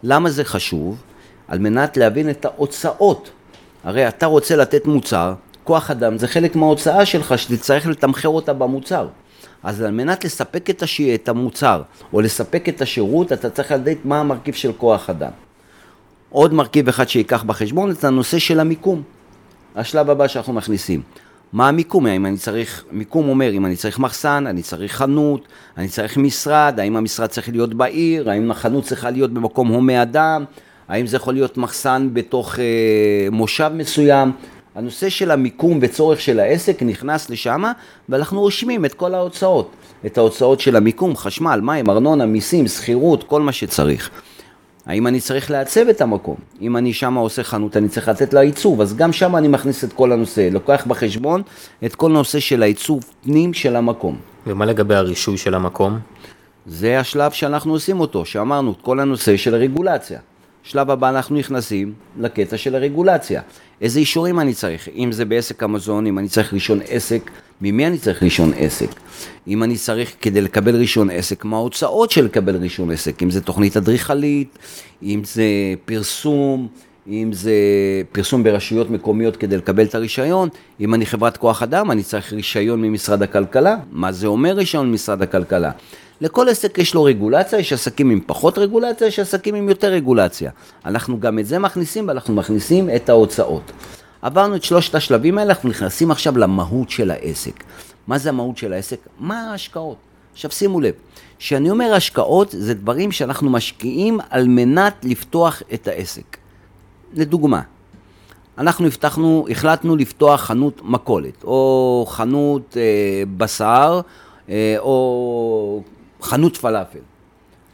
למה 0.02 0.30
זה 0.30 0.44
חשוב? 0.44 1.02
על 1.48 1.58
מנת 1.58 1.96
להבין 1.96 2.30
את 2.30 2.44
ההוצאות. 2.44 3.30
הרי 3.84 4.08
אתה 4.08 4.26
רוצה 4.26 4.56
לתת 4.56 4.86
מוצר, 4.86 5.34
כוח 5.64 5.90
אדם 5.90 6.18
זה 6.18 6.28
חלק 6.28 6.56
מההוצאה 6.56 7.06
שלך 7.06 7.38
שתצטרך 7.38 7.86
לתמחר 7.86 8.28
אותה 8.28 8.52
במוצר. 8.52 9.06
אז 9.62 9.82
על 9.82 9.90
מנת 9.90 10.24
לספק 10.24 10.70
את, 10.70 10.82
הש... 10.82 11.00
את 11.00 11.28
המוצר 11.28 11.82
או 12.12 12.20
לספק 12.20 12.68
את 12.68 12.82
השירות, 12.82 13.32
אתה 13.32 13.50
צריך 13.50 13.72
לדעת 13.72 13.98
מה 14.04 14.20
המרכיב 14.20 14.54
של 14.54 14.72
כוח 14.72 15.10
אדם. 15.10 15.30
עוד 16.30 16.54
מרכיב 16.54 16.88
אחד 16.88 17.08
שייקח 17.08 17.42
בחשבון 17.42 17.92
זה 17.92 18.08
הנושא 18.08 18.38
של 18.38 18.60
המיקום. 18.60 19.02
השלב 19.76 20.10
הבא 20.10 20.28
שאנחנו 20.28 20.52
מכניסים. 20.52 21.02
מה 21.52 21.68
המיקום? 21.68 22.06
האם 22.06 22.26
אני 22.26 22.36
צריך, 22.36 22.84
מיקום 22.90 23.28
אומר 23.28 23.52
אם 23.52 23.66
אני 23.66 23.76
צריך 23.76 23.98
מחסן, 23.98 24.44
אני 24.46 24.62
צריך 24.62 24.96
חנות, 24.96 25.48
אני 25.76 25.88
צריך 25.88 26.16
משרד, 26.16 26.74
האם 26.78 26.96
המשרד 26.96 27.28
צריך 27.28 27.48
להיות 27.48 27.74
בעיר, 27.74 28.30
האם 28.30 28.50
החנות 28.50 28.84
צריכה 28.84 29.10
להיות 29.10 29.32
במקום 29.32 29.68
הומה 29.68 30.02
אדם, 30.02 30.44
האם 30.88 31.06
זה 31.06 31.16
יכול 31.16 31.34
להיות 31.34 31.56
מחסן 31.56 32.08
בתוך 32.12 32.58
אה, 32.58 32.64
מושב 33.32 33.70
מסוים. 33.74 34.32
הנושא 34.74 35.08
של 35.08 35.30
המיקום 35.30 35.78
וצורך 35.82 36.20
של 36.20 36.40
העסק 36.40 36.82
נכנס 36.82 37.30
לשם, 37.30 37.62
ואנחנו 38.08 38.40
רושמים 38.40 38.84
את 38.84 38.94
כל 38.94 39.14
ההוצאות. 39.14 39.70
את 40.06 40.18
ההוצאות 40.18 40.60
של 40.60 40.76
המיקום, 40.76 41.16
חשמל, 41.16 41.60
מים, 41.62 41.90
ארנונה, 41.90 42.26
מיסים, 42.26 42.68
שכירות, 42.68 43.24
כל 43.24 43.40
מה 43.40 43.52
שצריך. 43.52 44.10
האם 44.86 45.06
אני 45.06 45.20
צריך 45.20 45.50
לעצב 45.50 45.88
את 45.88 46.00
המקום? 46.00 46.36
אם 46.60 46.76
אני 46.76 46.92
שם 46.92 47.14
עושה 47.14 47.42
חנות, 47.42 47.76
אני 47.76 47.88
צריך 47.88 48.08
לתת 48.08 48.32
לה 48.32 48.40
עיצוב, 48.40 48.80
אז 48.80 48.96
גם 48.96 49.12
שם 49.12 49.36
אני 49.36 49.48
מכניס 49.48 49.84
את 49.84 49.92
כל 49.92 50.12
הנושא, 50.12 50.48
לוקח 50.52 50.84
בחשבון 50.86 51.42
את 51.84 51.94
כל 51.94 52.10
נושא 52.10 52.40
של 52.40 52.62
העיצוב 52.62 53.04
פנים 53.22 53.54
של 53.54 53.76
המקום. 53.76 54.16
ומה 54.46 54.64
לגבי 54.64 54.94
הרישוי 54.94 55.36
של 55.36 55.54
המקום? 55.54 55.98
זה 56.66 57.00
השלב 57.00 57.32
שאנחנו 57.32 57.72
עושים 57.72 58.00
אותו, 58.00 58.24
שאמרנו, 58.24 58.74
כל 58.82 59.00
הנושא 59.00 59.36
של 59.36 59.54
הרגולציה. 59.54 60.18
שלב 60.62 60.90
הבא 60.90 61.08
אנחנו 61.08 61.36
נכנסים 61.36 61.92
לקטע 62.18 62.56
של 62.56 62.74
הרגולציה. 62.74 63.42
איזה 63.80 63.98
אישורים 64.00 64.40
אני 64.40 64.54
צריך? 64.54 64.88
אם 64.96 65.12
זה 65.12 65.24
בעסק 65.24 65.62
המזון, 65.62 66.06
אם 66.06 66.18
אני 66.18 66.28
צריך 66.28 66.52
רישיון 66.52 66.80
עסק, 66.88 67.30
ממי 67.60 67.86
אני 67.86 67.98
צריך 67.98 68.22
רישיון 68.22 68.52
עסק? 68.56 68.88
אם 69.48 69.62
אני 69.62 69.76
צריך 69.76 70.12
כדי 70.20 70.40
לקבל 70.40 70.76
רישיון 70.76 71.10
עסק, 71.10 71.44
מה 71.44 71.56
ההוצאות 71.56 72.10
של 72.10 72.24
לקבל 72.24 72.56
רישיון 72.56 72.90
עסק? 72.90 73.22
אם 73.22 73.30
זה 73.30 73.40
תוכנית 73.40 73.76
אדריכלית, 73.76 74.58
אם 75.02 75.22
זה 75.24 75.44
פרסום, 75.84 76.68
אם 77.08 77.30
זה 77.32 77.52
פרסום 78.12 78.42
ברשויות 78.42 78.90
מקומיות 78.90 79.36
כדי 79.36 79.56
לקבל 79.56 79.84
את 79.84 79.94
הרישיון, 79.94 80.48
אם 80.80 80.94
אני 80.94 81.06
חברת 81.06 81.36
כוח 81.36 81.62
אדם, 81.62 81.90
אני 81.90 82.02
צריך 82.02 82.32
רישיון 82.32 82.82
ממשרד 82.82 83.22
הכלכלה, 83.22 83.76
מה 83.90 84.12
זה 84.12 84.26
אומר 84.26 84.52
רישיון 84.52 84.90
ממשרד 84.90 85.22
הכלכלה? 85.22 85.70
לכל 86.20 86.48
עסק 86.48 86.78
יש 86.78 86.94
לו 86.94 87.04
רגולציה, 87.04 87.58
יש 87.58 87.72
עסקים 87.72 88.10
עם 88.10 88.20
פחות 88.26 88.58
רגולציה, 88.58 89.06
יש 89.06 89.18
עסקים 89.18 89.54
עם 89.54 89.68
יותר 89.68 89.88
רגולציה. 89.88 90.50
אנחנו 90.84 91.20
גם 91.20 91.38
את 91.38 91.46
זה 91.46 91.58
מכניסים 91.58 92.08
ואנחנו 92.08 92.34
מכניסים 92.34 92.90
את 92.96 93.08
ההוצאות. 93.08 93.72
עברנו 94.22 94.56
את 94.56 94.62
שלושת 94.62 94.94
השלבים 94.94 95.38
האלה, 95.38 95.50
אנחנו 95.50 95.68
נכנסים 95.68 96.10
עכשיו 96.10 96.38
למהות 96.38 96.90
של 96.90 97.10
העסק. 97.10 97.64
מה 98.06 98.18
זה 98.18 98.28
המהות 98.28 98.56
של 98.56 98.72
העסק? 98.72 98.98
מה 99.18 99.50
ההשקעות? 99.50 99.96
עכשיו 100.32 100.50
שימו 100.50 100.80
לב, 100.80 100.94
כשאני 101.38 101.70
אומר 101.70 101.94
השקעות, 101.94 102.54
זה 102.58 102.74
דברים 102.74 103.12
שאנחנו 103.12 103.50
משקיעים 103.50 104.18
על 104.30 104.48
מנת 104.48 104.94
לפתוח 105.04 105.62
את 105.74 105.88
העסק. 105.88 106.39
לדוגמה, 107.14 107.60
אנחנו 108.58 108.86
הבטחנו, 108.86 109.46
החלטנו 109.50 109.96
לפתוח 109.96 110.40
חנות 110.40 110.80
מכולת, 110.84 111.44
או 111.44 112.04
חנות 112.08 112.76
אה, 112.76 113.22
בשר, 113.36 114.00
אה, 114.48 114.76
או 114.78 115.82
חנות 116.22 116.56
פלאפל. 116.56 116.98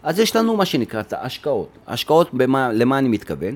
אז 0.02 0.18
יש 0.18 0.36
לנו 0.36 0.56
מה 0.56 0.64
שנקרא 0.64 1.00
את 1.00 1.12
ההשקעות. 1.12 1.68
השקעות, 1.86 2.34
במה, 2.34 2.72
למה 2.72 2.98
אני 2.98 3.08
מתכוון? 3.08 3.54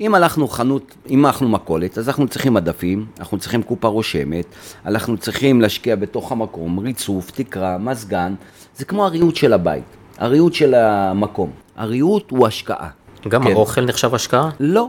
אם 0.00 0.14
הלכנו 0.14 0.48
חנות, 0.48 0.94
אם 1.10 1.24
הלכנו 1.24 1.48
מכולת, 1.48 1.98
אז 1.98 2.08
אנחנו 2.08 2.28
צריכים 2.28 2.54
מדפים, 2.54 3.06
אנחנו 3.18 3.38
צריכים 3.38 3.62
קופה 3.62 3.88
רושמת, 3.88 4.46
אנחנו 4.86 5.16
צריכים 5.16 5.60
להשקיע 5.60 5.96
בתוך 5.96 6.32
המקום, 6.32 6.78
ריצוף, 6.78 7.30
תקרה, 7.30 7.78
מזגן, 7.78 8.34
זה 8.76 8.84
כמו 8.84 9.04
הריהוט 9.04 9.36
של 9.36 9.52
הבית, 9.52 9.84
הריהוט 10.18 10.54
של 10.54 10.74
המקום. 10.74 11.50
הריהוט 11.76 12.30
הוא 12.30 12.46
השקעה. 12.46 12.88
גם 13.28 13.44
כן. 13.44 13.50
האוכל 13.52 13.80
נחשב 13.80 14.14
השקעה? 14.14 14.50
לא, 14.60 14.88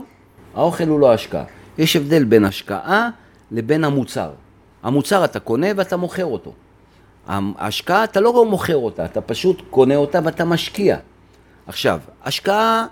האוכל 0.56 0.88
הוא 0.88 1.00
לא 1.00 1.12
השקעה. 1.12 1.44
יש 1.78 1.96
הבדל 1.96 2.24
בין 2.24 2.44
השקעה 2.44 3.10
לבין 3.50 3.84
המוצר. 3.84 4.30
המוצר 4.82 5.24
אתה 5.24 5.40
קונה 5.40 5.66
ואתה 5.76 5.96
מוכר 5.96 6.24
אותו. 6.24 6.52
ההשקעה, 7.28 8.04
אתה 8.04 8.20
לא 8.20 8.44
מוכר 8.44 8.76
אותה, 8.76 9.04
אתה 9.04 9.20
פשוט 9.20 9.62
קונה 9.70 9.96
אותה 9.96 10.20
ואתה 10.24 10.44
משקיע. 10.44 10.96
עכשיו, 11.66 12.00
השקעה, 12.24 12.86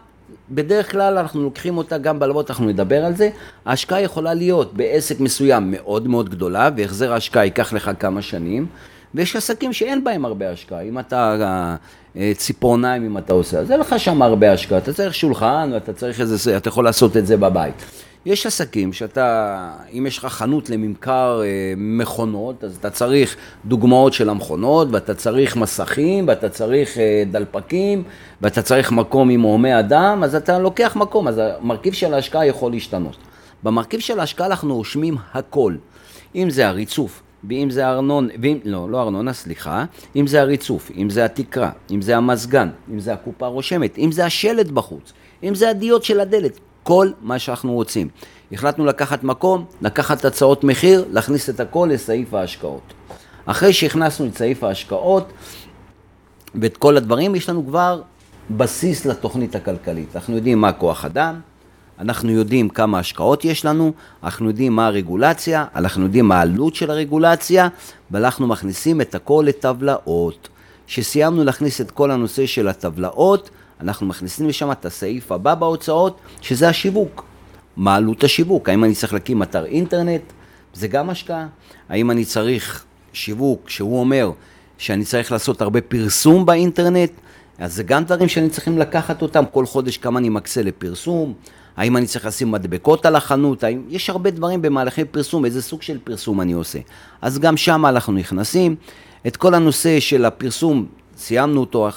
בדרך 0.50 0.90
כלל 0.90 1.18
אנחנו 1.18 1.42
לוקחים 1.42 1.78
אותה 1.78 1.98
גם 1.98 2.18
בהלוואות, 2.18 2.50
אנחנו 2.50 2.66
נדבר 2.66 3.04
על 3.04 3.16
זה. 3.16 3.30
ההשקעה 3.66 4.00
יכולה 4.00 4.34
להיות 4.34 4.74
בעסק 4.74 5.20
מסוים 5.20 5.70
מאוד 5.70 6.08
מאוד 6.08 6.28
גדולה, 6.28 6.70
והחזר 6.76 7.12
ההשקעה 7.12 7.44
ייקח 7.44 7.72
לך 7.72 7.90
כמה 7.98 8.22
שנים, 8.22 8.66
ויש 9.14 9.36
עסקים 9.36 9.72
שאין 9.72 10.04
בהם 10.04 10.24
הרבה 10.24 10.50
השקעה. 10.50 10.80
אם 10.80 10.98
אתה 10.98 11.36
אה, 12.16 12.32
ציפורניים, 12.36 13.04
אם 13.04 13.18
אתה 13.18 13.32
עושה, 13.32 13.58
אז 13.58 13.70
אין 13.70 13.80
לך 13.80 13.94
שם 13.98 14.22
הרבה 14.22 14.52
השקעה. 14.52 14.78
אתה 14.78 14.92
צריך 14.92 15.14
שולחן, 15.14 15.70
ואתה 15.74 15.92
צריך 15.92 16.20
איזה, 16.20 16.56
אתה 16.56 16.68
יכול 16.68 16.84
לעשות 16.84 17.16
את 17.16 17.26
זה 17.26 17.36
בבית. 17.36 17.74
יש 18.26 18.46
עסקים 18.46 18.92
שאתה, 18.92 19.70
אם 19.92 20.06
יש 20.06 20.18
לך 20.18 20.24
חנות 20.26 20.70
לממכר 20.70 21.42
אה, 21.44 21.74
מכונות, 21.76 22.64
אז 22.64 22.76
אתה 22.76 22.90
צריך 22.90 23.36
דוגמאות 23.64 24.12
של 24.12 24.30
המכונות, 24.30 24.88
ואתה 24.90 25.14
צריך 25.14 25.56
מסכים, 25.56 26.28
ואתה 26.28 26.48
צריך 26.48 26.98
אה, 26.98 27.22
דלפקים, 27.30 28.02
ואתה 28.40 28.62
צריך 28.62 28.92
מקום 28.92 29.30
עם 29.30 29.40
הומי 29.40 29.78
אדם, 29.78 30.24
אז 30.24 30.34
אתה 30.34 30.58
לוקח 30.58 30.96
מקום, 30.96 31.28
אז 31.28 31.40
המרכיב 31.44 31.92
של 31.92 32.14
ההשקעה 32.14 32.46
יכול 32.46 32.72
להשתנות. 32.72 33.16
במרכיב 33.62 34.00
של 34.00 34.20
ההשקעה 34.20 34.46
אנחנו 34.46 34.76
רושמים 34.76 35.16
הכל, 35.34 35.74
אם 36.34 36.50
זה 36.50 36.68
הריצוף, 36.68 37.22
ואם 37.48 37.70
זה 37.70 37.88
ארנון, 37.88 38.28
ואם, 38.42 38.58
לא, 38.64 38.90
לא 38.90 39.02
ארנונה, 39.02 39.32
סליחה, 39.32 39.84
אם 40.16 40.26
זה 40.26 40.40
הריצוף, 40.40 40.90
אם 40.96 41.10
זה 41.10 41.24
התקרה, 41.24 41.70
אם 41.90 42.02
זה 42.02 42.16
המזגן, 42.16 42.68
אם 42.92 43.00
זה 43.00 43.12
הקופה 43.12 43.46
הרושמת, 43.46 43.98
אם 43.98 44.12
זה 44.12 44.24
השלט 44.24 44.66
בחוץ, 44.66 45.12
אם 45.42 45.54
זה 45.54 45.70
הדיוט 45.70 46.02
של 46.02 46.20
הדלת, 46.20 46.60
כל 46.82 47.10
מה 47.22 47.38
שאנחנו 47.38 47.72
רוצים. 47.72 48.08
החלטנו 48.52 48.86
לקחת 48.86 49.24
מקום, 49.24 49.64
לקחת 49.82 50.24
הצעות 50.24 50.64
מחיר, 50.64 51.04
להכניס 51.10 51.50
את 51.50 51.60
הכל 51.60 51.88
לסעיף 51.92 52.34
ההשקעות. 52.34 52.94
אחרי 53.46 53.72
שהכנסנו 53.72 54.26
את 54.26 54.36
סעיף 54.36 54.64
ההשקעות 54.64 55.32
ואת 56.54 56.76
כל 56.76 56.96
הדברים, 56.96 57.34
יש 57.34 57.48
לנו 57.48 57.66
כבר 57.66 58.02
בסיס 58.50 59.06
לתוכנית 59.06 59.54
הכלכלית. 59.54 60.16
אנחנו 60.16 60.36
יודעים 60.36 60.60
מה 60.60 60.72
כוח 60.72 61.04
אדם, 61.04 61.40
אנחנו 61.98 62.30
יודעים 62.30 62.68
כמה 62.68 62.98
השקעות 62.98 63.44
יש 63.44 63.64
לנו, 63.64 63.92
אנחנו 64.22 64.48
יודעים 64.48 64.72
מה 64.72 64.86
הרגולציה, 64.86 65.64
אנחנו 65.74 66.02
יודעים 66.02 66.28
מה 66.28 66.38
העלות 66.38 66.74
של 66.74 66.90
הרגולציה, 66.90 67.68
ואנחנו 68.10 68.46
מכניסים 68.46 69.00
את 69.00 69.14
הכל 69.14 69.44
לטבלאות. 69.46 70.48
כשסיימנו 70.86 71.44
להכניס 71.44 71.80
את 71.80 71.90
כל 71.90 72.10
הנושא 72.10 72.46
של 72.46 72.68
הטבלאות, 72.68 73.50
אנחנו 73.80 74.06
מכניסים 74.06 74.48
לשם 74.48 74.72
את 74.72 74.84
הסעיף 74.84 75.32
הבא 75.32 75.54
בהוצאות, 75.54 76.20
שזה 76.40 76.68
השיווק. 76.68 77.24
מה 77.76 77.94
עלות 77.94 78.24
השיווק? 78.24 78.68
האם 78.68 78.84
אני 78.84 78.94
צריך 78.94 79.12
להקים 79.12 79.42
אתר 79.42 79.64
אינטרנט? 79.64 80.22
זה 80.74 80.88
גם 80.88 81.10
השקעה. 81.10 81.46
האם 81.88 82.10
אני 82.10 82.24
צריך 82.24 82.84
שיווק 83.12 83.70
שהוא 83.70 84.00
אומר 84.00 84.30
שאני 84.78 85.04
צריך 85.04 85.32
לעשות 85.32 85.62
הרבה 85.62 85.80
פרסום 85.80 86.46
באינטרנט? 86.46 87.10
אז 87.58 87.74
זה 87.74 87.82
גם 87.82 88.04
דברים 88.04 88.28
שאני 88.28 88.50
צריכים 88.50 88.78
לקחת 88.78 89.22
אותם 89.22 89.44
כל 89.52 89.66
חודש, 89.66 89.96
כמה 89.96 90.18
אני 90.18 90.28
מקצה 90.28 90.62
לפרסום. 90.62 91.34
האם 91.76 91.96
אני 91.96 92.06
צריך 92.06 92.26
לשים 92.26 92.50
מדבקות 92.50 93.06
על 93.06 93.16
החנות? 93.16 93.64
האם... 93.64 93.82
יש 93.88 94.10
הרבה 94.10 94.30
דברים 94.30 94.62
במהלכי 94.62 95.04
פרסום, 95.04 95.44
איזה 95.44 95.62
סוג 95.62 95.82
של 95.82 95.98
פרסום 96.04 96.40
אני 96.40 96.52
עושה. 96.52 96.78
אז 97.22 97.38
גם 97.38 97.56
שם 97.56 97.86
אנחנו 97.86 98.12
נכנסים. 98.12 98.76
את 99.26 99.36
כל 99.36 99.54
הנושא 99.54 100.00
של 100.00 100.24
הפרסום 100.24 100.86
סיימנו 101.16 101.60
אותו, 101.60 101.88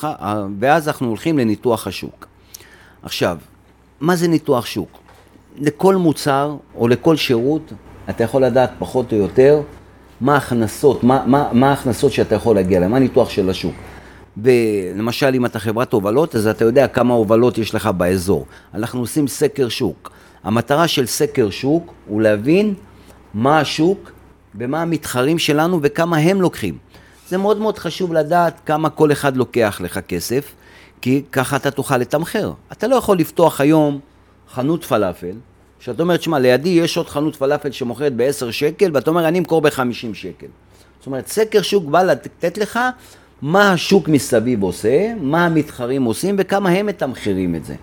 ואז 0.60 0.88
אנחנו 0.88 1.07
הולכים 1.07 1.38
לניתוח 1.38 1.88
השוק. 1.88 2.27
עכשיו, 3.03 3.38
מה 4.01 4.15
זה 4.15 4.27
ניתוח 4.27 4.65
שוק? 4.65 5.00
לכל 5.57 5.96
מוצר 5.96 6.55
או 6.75 6.88
לכל 6.88 7.15
שירות 7.15 7.74
אתה 8.10 8.24
יכול 8.24 8.43
לדעת 8.43 8.72
פחות 8.79 9.13
או 9.13 9.17
יותר 9.17 9.62
מה 10.22 10.34
ההכנסות, 10.34 11.03
מה, 11.03 11.24
מה, 11.25 11.50
מה 11.51 11.69
ההכנסות 11.69 12.12
שאתה 12.12 12.36
יכול 12.36 12.55
להגיע 12.55 12.79
להן, 12.79 12.91
מה 12.91 12.98
הניתוח 12.98 13.29
של 13.29 13.50
השוק. 13.50 13.75
ולמשל 14.44 15.32
אם 15.36 15.46
אתה 15.46 15.60
חברת 15.60 15.94
הובלות, 15.94 16.36
אז 16.36 16.48
אתה 16.48 16.65
יודע 16.65 16.88
כמה 16.88 17.13
הובלות 17.13 17.58
יש 17.58 17.75
לך 17.75 17.88
באזור. 17.88 18.46
אנחנו 18.74 19.00
עושים 19.00 19.27
סקר 19.27 19.70
שוק. 19.70 20.12
המטרה 20.44 20.88
של 20.88 21.06
סקר 21.06 21.50
שוק 21.50 21.94
הוא 22.08 22.22
להבין 22.22 22.74
מה 23.34 23.60
השוק 23.60 24.12
ומה 24.56 24.82
המתחרים 24.82 25.39
שלנו 25.39 25.79
וכמה 25.84 26.17
הם 26.17 26.41
לוקחים. 26.41 26.77
זה 27.29 27.38
מאוד 27.38 27.58
מאוד 27.58 27.77
חשוב 27.77 28.13
לדעת 28.13 28.60
כמה 28.65 28.89
כל 28.89 29.12
אחד 29.12 29.38
לוקח 29.38 29.82
לך 29.84 30.00
כסף, 30.00 30.53
כי 31.01 31.24
ככה 31.32 31.56
אתה 31.56 31.72
תוכל 31.72 31.98
לתמחר. 31.98 32.51
אתה 32.72 32.88
לא 32.88 32.96
יכול 32.96 33.17
לפתוח 33.17 33.62
היום 33.62 34.00
חנות 34.53 34.84
פלאפל, 34.84 35.36
שאתה 35.79 36.03
אומר, 36.03 36.17
תשמע, 36.17 36.39
לידי 36.39 36.70
יש 36.70 36.98
עוד 36.98 37.10
חנות 37.10 37.36
פלאפל 37.36 37.72
שמוכרת 37.72 38.13
ב-10 38.15 38.51
שקל, 38.51 38.91
ואתה 38.94 39.10
אומר, 39.10 39.27
אני 39.27 39.39
אמכור 39.39 39.62
ב-50 39.62 40.13
שקל. 40.13 40.48
זאת 41.00 41.08
אומרת, 41.08 41.27
סקר 41.27 41.62
שוק 41.62 41.86
בא 41.86 42.03
לתת 42.03 42.58
לך 42.58 42.79
מה 43.41 43.72
השוק 43.72 44.08
מסביב 44.08 44.63
עושה, 44.63 45.13
מה 45.22 45.46
המתחרים 45.46 46.03
עושים 46.03 46.36
וכמה 46.39 46.70
הם 46.70 46.86
מתמחרים 46.86 47.56
את 47.56 47.65
זה. 47.65 47.75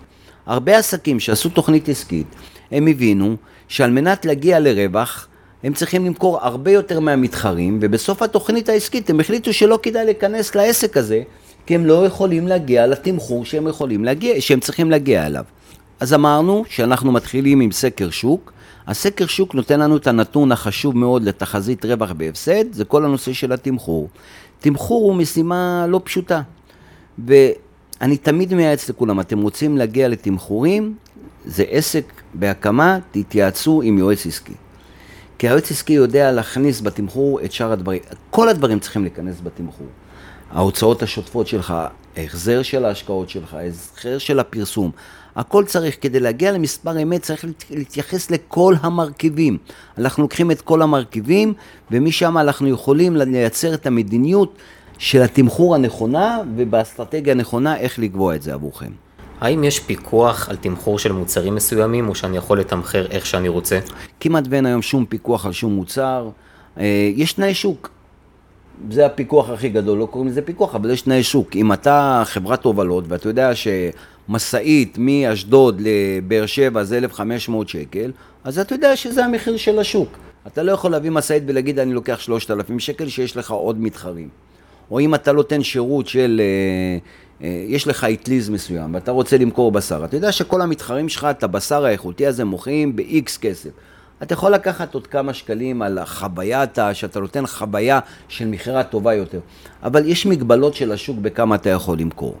הרבה 0.45 0.77
עסקים 0.77 1.19
שעשו 1.19 1.49
תוכנית 1.49 1.89
עסקית, 1.89 2.27
הם 2.71 2.87
הבינו 2.87 3.35
שעל 3.67 3.91
מנת 3.91 4.25
להגיע 4.25 4.59
לרווח, 4.59 5.27
הם 5.63 5.73
צריכים 5.73 6.05
למכור 6.05 6.39
הרבה 6.41 6.71
יותר 6.71 6.99
מהמתחרים, 6.99 7.79
ובסוף 7.81 8.21
התוכנית 8.21 8.69
העסקית 8.69 9.09
הם 9.09 9.19
החליטו 9.19 9.53
שלא 9.53 9.79
כדאי 9.83 10.05
להיכנס 10.05 10.55
לעסק 10.55 10.97
הזה, 10.97 11.21
כי 11.65 11.75
הם 11.75 11.85
לא 11.85 12.05
יכולים 12.05 12.47
להגיע 12.47 12.87
לתמחור 12.87 13.45
שהם 13.45 13.67
יכולים 13.67 14.05
להגיע, 14.05 14.35
שהם 14.39 14.59
צריכים 14.59 14.91
להגיע 14.91 15.25
אליו. 15.25 15.43
אז 15.99 16.13
אמרנו 16.13 16.63
שאנחנו 16.69 17.11
מתחילים 17.11 17.59
עם 17.59 17.71
סקר 17.71 18.09
שוק. 18.09 18.51
הסקר 18.87 19.25
שוק 19.25 19.55
נותן 19.55 19.79
לנו 19.79 19.97
את 19.97 20.07
הנתון 20.07 20.51
החשוב 20.51 20.97
מאוד 20.97 21.23
לתחזית 21.23 21.85
רווח 21.85 22.11
בהפסד, 22.11 22.73
זה 22.73 22.85
כל 22.85 23.05
הנושא 23.05 23.33
של 23.33 23.51
התמחור. 23.51 24.09
תמחור 24.65 25.03
הוא 25.03 25.15
משימה 25.15 25.85
לא 25.89 26.01
פשוטה, 26.03 26.41
ואני 27.25 28.17
תמיד 28.17 28.53
מייעץ 28.53 28.89
לכולם, 28.89 29.19
אתם 29.19 29.41
רוצים 29.41 29.77
להגיע 29.77 30.07
לתמחורים, 30.07 30.95
זה 31.45 31.63
עסק 31.69 32.05
בהקמה, 32.33 32.97
תתייעצו 33.11 33.81
עם 33.81 33.97
יועץ 33.97 34.25
עסקי. 34.25 34.53
כי 35.37 35.47
היועץ 35.47 35.71
עסקי 35.71 35.93
יודע 35.93 36.31
להכניס 36.31 36.81
בתמחור 36.81 37.41
את 37.41 37.51
שאר 37.51 37.71
הדברים, 37.71 38.01
כל 38.29 38.49
הדברים 38.49 38.79
צריכים 38.79 39.01
להיכנס 39.01 39.35
בתמחור. 39.43 39.87
ההוצאות 40.51 41.03
השוטפות 41.03 41.47
שלך, 41.47 41.73
ההחזר 42.17 42.61
של 42.61 42.85
ההשקעות 42.85 43.29
שלך, 43.29 43.53
ההחזר 43.53 44.17
של 44.17 44.39
הפרסום, 44.39 44.91
הכל 45.35 45.65
צריך, 45.65 45.97
כדי 46.01 46.19
להגיע 46.19 46.51
למספר 46.51 47.01
אמת 47.03 47.21
צריך 47.21 47.45
להתייחס 47.69 48.31
לכל 48.31 48.75
המרכיבים. 48.81 49.57
אנחנו 49.97 50.23
לוקחים 50.23 50.51
את 50.51 50.61
כל 50.61 50.81
המרכיבים, 50.81 51.53
ומשם 51.91 52.37
אנחנו 52.37 52.67
יכולים 52.67 53.15
לייצר 53.15 53.73
את 53.73 53.87
המדיניות 53.87 54.57
של 54.97 55.21
התמחור 55.21 55.75
הנכונה, 55.75 56.41
ובאסטרטגיה 56.55 57.33
הנכונה 57.33 57.77
איך 57.77 57.99
לקבוע 57.99 58.35
את 58.35 58.41
זה 58.41 58.53
עבורכם. 58.53 58.91
האם 59.41 59.63
יש 59.63 59.79
פיקוח 59.79 60.49
על 60.49 60.55
תמחור 60.55 60.99
של 60.99 61.11
מוצרים 61.11 61.55
מסוימים, 61.55 62.09
או 62.09 62.15
שאני 62.15 62.37
יכול 62.37 62.59
לתמחר 62.59 63.05
איך 63.11 63.25
שאני 63.25 63.47
רוצה? 63.47 63.79
כמעט 64.19 64.43
ואין 64.49 64.65
היום 64.65 64.81
שום 64.81 65.05
פיקוח 65.05 65.45
על 65.45 65.51
שום 65.51 65.73
מוצר. 65.73 66.29
אה, 66.79 67.11
יש 67.15 67.33
תנאי 67.33 67.53
שוק. 67.53 67.94
זה 68.91 69.05
הפיקוח 69.05 69.49
הכי 69.49 69.69
גדול, 69.69 69.97
לא 69.97 70.05
קוראים 70.05 70.29
לזה 70.29 70.41
פיקוח, 70.41 70.75
אבל 70.75 70.89
יש 70.89 71.01
תנאי 71.01 71.23
שוק. 71.23 71.55
אם 71.55 71.73
אתה 71.73 72.23
חברת 72.25 72.63
הובלות, 72.63 73.03
ואתה 73.07 73.29
יודע 73.29 73.51
שמשאית 73.55 74.97
מאשדוד 74.99 75.81
לבאר 75.85 76.45
שבע 76.45 76.83
זה 76.83 76.97
1,500 76.97 77.69
שקל, 77.69 78.11
אז 78.43 78.59
אתה 78.59 78.75
יודע 78.75 78.95
שזה 78.95 79.25
המחיר 79.25 79.57
של 79.57 79.79
השוק. 79.79 80.17
אתה 80.47 80.63
לא 80.63 80.71
יכול 80.71 80.91
להביא 80.91 81.11
משאית 81.11 81.43
ולהגיד, 81.47 81.79
אני 81.79 81.93
לוקח 81.93 82.19
3,000 82.19 82.79
שקל, 82.79 83.07
שיש 83.07 83.37
לך 83.37 83.51
עוד 83.51 83.81
מתחרים. 83.81 84.29
או 84.91 84.99
אם 84.99 85.15
אתה 85.15 85.31
נותן 85.31 85.63
שירות 85.63 86.07
של... 86.07 86.41
אה, 86.43 86.97
אה, 87.47 87.63
יש 87.67 87.87
לך 87.87 88.03
אטליז 88.03 88.49
מסוים 88.49 88.93
ואתה 88.93 89.11
רוצה 89.11 89.37
למכור 89.37 89.71
בשר, 89.71 90.05
אתה 90.05 90.17
יודע 90.17 90.31
שכל 90.31 90.61
המתחרים 90.61 91.09
שלך, 91.09 91.27
את 91.29 91.43
הבשר 91.43 91.85
האיכותי 91.85 92.27
הזה 92.27 92.45
מוכרים 92.45 92.95
ב-X 92.95 93.39
כסף. 93.41 93.69
אתה 94.23 94.33
יכול 94.33 94.51
לקחת 94.51 94.93
עוד 94.93 95.07
כמה 95.07 95.33
שקלים 95.33 95.81
על 95.81 95.97
החוויה, 95.97 96.63
שאתה 96.93 97.19
נותן 97.19 97.47
חוויה 97.47 97.99
של 98.27 98.47
מכירה 98.47 98.83
טובה 98.83 99.13
יותר, 99.13 99.39
אבל 99.83 100.05
יש 100.09 100.25
מגבלות 100.25 100.73
של 100.73 100.91
השוק 100.91 101.17
בכמה 101.17 101.55
אתה 101.55 101.69
יכול 101.69 101.99
למכור. 101.99 102.35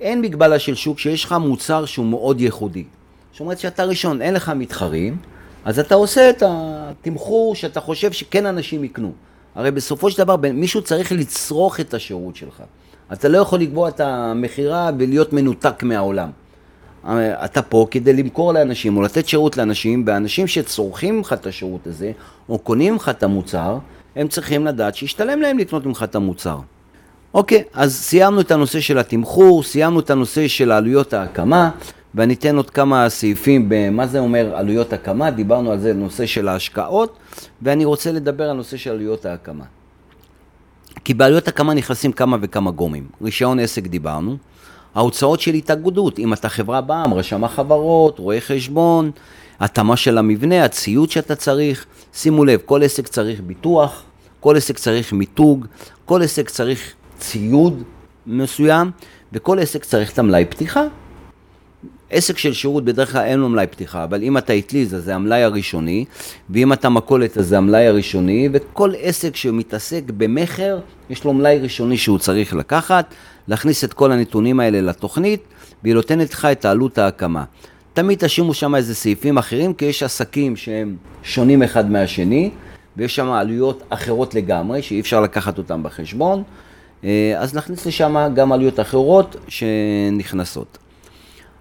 אין 0.00 0.20
מגבלה 0.20 0.58
של 0.58 0.74
שוק 0.74 0.98
שיש 0.98 1.24
לך 1.24 1.32
מוצר 1.32 1.84
שהוא 1.84 2.06
מאוד 2.06 2.40
ייחודי. 2.40 2.84
זאת 3.32 3.40
אומרת 3.40 3.58
שאתה 3.58 3.84
ראשון, 3.84 4.22
אין 4.22 4.34
לך 4.34 4.48
מתחרים, 4.48 5.16
אז 5.64 5.78
אתה 5.78 5.94
עושה 5.94 6.30
את 6.30 6.42
התמחור 6.46 7.54
שאתה 7.54 7.80
חושב 7.80 8.12
שכן 8.12 8.46
אנשים 8.46 8.84
יקנו. 8.84 9.12
הרי 9.54 9.70
בסופו 9.70 10.10
של 10.10 10.18
דבר 10.18 10.36
מישהו 10.36 10.82
צריך 10.82 11.12
לצרוך 11.12 11.80
את 11.80 11.94
השירות 11.94 12.36
שלך. 12.36 12.62
אתה 13.12 13.28
לא 13.28 13.38
יכול 13.38 13.60
לקבוע 13.60 13.88
את 13.88 14.00
המכירה 14.00 14.90
ולהיות 14.98 15.32
מנותק 15.32 15.82
מהעולם. 15.82 16.30
אתה 17.44 17.62
פה 17.62 17.86
כדי 17.90 18.12
למכור 18.12 18.52
לאנשים 18.52 18.96
או 18.96 19.02
לתת 19.02 19.28
שירות 19.28 19.56
לאנשים, 19.56 20.04
ואנשים 20.06 20.46
שצורכים 20.46 21.16
ממך 21.16 21.32
את 21.32 21.46
השירות 21.46 21.86
הזה, 21.86 22.12
או 22.48 22.58
קונים 22.58 22.92
ממך 22.92 23.08
את 23.08 23.22
המוצר, 23.22 23.78
הם 24.16 24.28
צריכים 24.28 24.66
לדעת 24.66 24.94
שישתלם 24.94 25.40
להם 25.40 25.58
לקנות 25.58 25.86
ממך 25.86 26.02
את 26.02 26.14
המוצר. 26.14 26.58
אוקיי, 27.34 27.62
אז 27.72 27.94
סיימנו 27.94 28.40
את 28.40 28.50
הנושא 28.50 28.80
של 28.80 28.98
התמחור, 28.98 29.62
סיימנו 29.62 30.00
את 30.00 30.10
הנושא 30.10 30.48
של 30.48 30.72
עלויות 30.72 31.12
ההקמה, 31.12 31.70
ואני 32.14 32.34
אתן 32.34 32.56
עוד 32.56 32.70
כמה 32.70 33.08
סעיפים 33.08 33.66
במה 33.68 34.06
זה 34.06 34.18
אומר 34.18 34.56
עלויות 34.56 34.92
הקמה, 34.92 35.30
דיברנו 35.30 35.72
על 35.72 35.78
זה, 35.78 35.92
נושא 35.92 36.26
של 36.26 36.48
ההשקעות, 36.48 37.16
ואני 37.62 37.84
רוצה 37.84 38.12
לדבר 38.12 38.50
על 38.50 38.56
נושא 38.56 38.76
של 38.76 38.90
עלויות 38.90 39.26
ההקמה. 39.26 39.64
כי 41.04 41.14
בעלויות 41.14 41.48
הקמה 41.48 41.74
נכנסים 41.74 42.12
כמה 42.12 42.36
וכמה 42.40 42.70
גומים. 42.70 43.06
רישיון 43.22 43.58
עסק 43.58 43.86
דיברנו, 43.86 44.36
ההוצאות 44.96 45.40
של 45.40 45.54
התאגדות, 45.54 46.18
אם 46.18 46.32
אתה 46.32 46.48
חברה 46.48 46.80
בע"מ, 46.80 47.14
רשם 47.14 47.44
החברות, 47.44 48.18
רואה 48.18 48.40
חשבון, 48.40 49.10
התאמה 49.60 49.96
של 49.96 50.18
המבנה, 50.18 50.64
הציוד 50.64 51.10
שאתה 51.10 51.34
צריך. 51.34 51.86
שימו 52.14 52.44
לב, 52.44 52.60
כל 52.64 52.82
עסק 52.82 53.06
צריך 53.06 53.40
ביטוח, 53.40 54.02
כל 54.40 54.56
עסק 54.56 54.78
צריך 54.78 55.12
מיתוג, 55.12 55.66
כל 56.04 56.22
עסק 56.22 56.50
צריך 56.50 56.94
ציוד 57.18 57.82
מסוים, 58.26 58.90
וכל 59.32 59.58
עסק 59.58 59.84
צריך 59.84 60.12
את 60.12 60.18
המלאי 60.18 60.44
פתיחה. 60.44 60.82
עסק 62.10 62.38
של 62.38 62.52
שירות 62.52 62.84
בדרך 62.84 63.12
כלל 63.12 63.22
אין 63.22 63.38
לו 63.38 63.48
מלאי 63.48 63.66
פתיחה, 63.66 64.04
אבל 64.04 64.22
אם 64.22 64.38
אתה 64.38 64.58
אטליז 64.58 64.94
אז 64.94 65.04
זה 65.04 65.14
המלאי 65.14 65.42
הראשוני, 65.42 66.04
ואם 66.50 66.72
אתה 66.72 66.88
מכולת 66.88 67.38
אז 67.38 67.48
זה 67.48 67.58
המלאי 67.58 67.86
הראשוני, 67.86 68.48
וכל 68.52 68.92
עסק 68.98 69.36
שמתעסק 69.36 70.02
במכר, 70.16 70.78
יש 71.10 71.24
לו 71.24 71.32
מלאי 71.32 71.58
ראשוני 71.58 71.96
שהוא 71.96 72.18
צריך 72.18 72.54
לקחת, 72.54 73.14
להכניס 73.48 73.84
את 73.84 73.92
כל 73.92 74.12
הנתונים 74.12 74.60
האלה 74.60 74.80
לתוכנית, 74.80 75.40
והיא 75.82 75.94
נותנת 75.94 76.32
לך 76.32 76.44
את 76.44 76.64
העלות 76.64 76.98
ההקמה. 76.98 77.44
תמיד 77.94 78.18
תשימו 78.18 78.54
שם 78.54 78.74
איזה 78.74 78.94
סעיפים 78.94 79.38
אחרים, 79.38 79.74
כי 79.74 79.84
יש 79.84 80.02
עסקים 80.02 80.56
שהם 80.56 80.96
שונים 81.22 81.62
אחד 81.62 81.90
מהשני, 81.90 82.50
ויש 82.96 83.16
שם 83.16 83.30
עלויות 83.30 83.82
אחרות 83.88 84.34
לגמרי, 84.34 84.82
שאי 84.82 85.00
אפשר 85.00 85.20
לקחת 85.20 85.58
אותן 85.58 85.82
בחשבון, 85.82 86.42
אה, 87.04 87.34
אז 87.38 87.54
נכניס 87.54 87.86
לשם 87.86 88.32
גם 88.34 88.52
עלויות 88.52 88.80
אחרות 88.80 89.36
שנכנסות. 89.48 90.78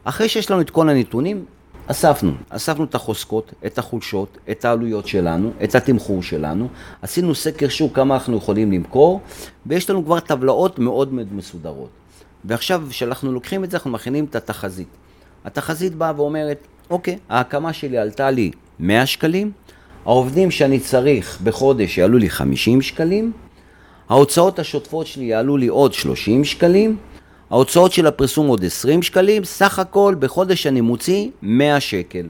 אחרי 0.04 0.30
שיש 0.30 0.52
לנו 0.52 0.62
את 0.62 0.70
כל 0.70 0.90
הנתונים, 0.90 1.46
אספנו, 1.88 2.32
אספנו 2.50 2.84
את 2.84 2.96
החוזקות, 2.96 3.54
את 3.66 3.78
החולשות, 3.78 4.38
את 4.52 4.66
העלויות 4.66 5.08
שלנו, 5.08 5.52
את 5.64 5.76
התמחור 5.76 6.24
שלנו, 6.24 6.68
עשינו 7.02 7.36
סקר 7.36 7.70
שוק 7.70 7.96
כמה 7.96 8.14
אנחנו 8.14 8.38
יכולים 8.38 8.72
למכור, 8.72 9.22
ויש 9.66 9.90
לנו 9.90 10.06
כבר 10.06 10.20
טבלאות 10.20 10.80
מאוד 10.80 11.14
מאוד 11.14 11.34
מסודרות. 11.34 11.90
ועכשיו, 12.46 12.84
כשאנחנו 12.90 13.32
לוקחים 13.32 13.64
את 13.64 13.72
זה, 13.72 13.78
אנחנו 13.78 13.92
מכינים 13.92 14.26
את 14.26 14.36
התחזית. 14.36 14.88
התחזית 15.46 15.96
באה 15.96 16.14
ואומרת, 16.16 16.58
אוקיי, 16.90 17.18
ההקמה 17.30 17.74
שלי 17.74 17.98
עלתה 17.98 18.32
לי 18.32 18.52
100 18.80 19.06
שקלים, 19.06 19.52
העובדים 20.06 20.52
שאני 20.52 20.80
צריך 20.80 21.40
בחודש 21.44 21.98
יעלו 21.98 22.18
לי 22.18 22.30
50 22.30 22.82
שקלים, 22.82 23.32
ההוצאות 24.10 24.60
השוטפות 24.60 25.08
שלי 25.08 25.26
יעלו 25.26 25.58
לי 25.58 25.68
עוד 25.68 25.94
30 25.94 26.44
שקלים, 26.44 26.98
ההוצאות 27.50 27.92
של 27.92 28.08
הפרסום 28.08 28.48
עוד 28.48 28.66
20 28.66 29.02
שקלים, 29.02 29.44
סך 29.44 29.80
הכל 29.80 30.16
בחודש 30.20 30.68
אני 30.68 30.82
מוציא 30.82 31.30
100 31.42 31.80
שקל. 31.80 32.28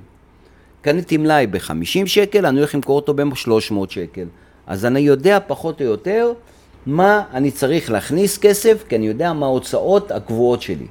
קניתי 0.82 1.18
מלאי 1.18 1.48
ב-50 1.48 2.06
שקל, 2.06 2.46
אני 2.46 2.58
הולך 2.58 2.76
למכור 2.76 2.96
אותו 2.96 3.14
ב-300 3.14 3.74
שקל. 3.90 4.26
אז 4.68 4.86
אני 4.86 5.00
יודע 5.00 5.40
פחות 5.48 5.82
או 5.82 5.86
יותר 5.86 6.34
מה 6.86 7.24
אני 7.34 7.52
צריך 7.52 7.92
להכניס 7.92 8.38
כסף, 8.38 8.84
כי 8.90 8.96
אני 8.96 9.08
יודע 9.08 9.34
מה 9.34 9.46
ההוצאות 9.46 10.12
הקבועות 10.12 10.62
שלי. 10.62 10.88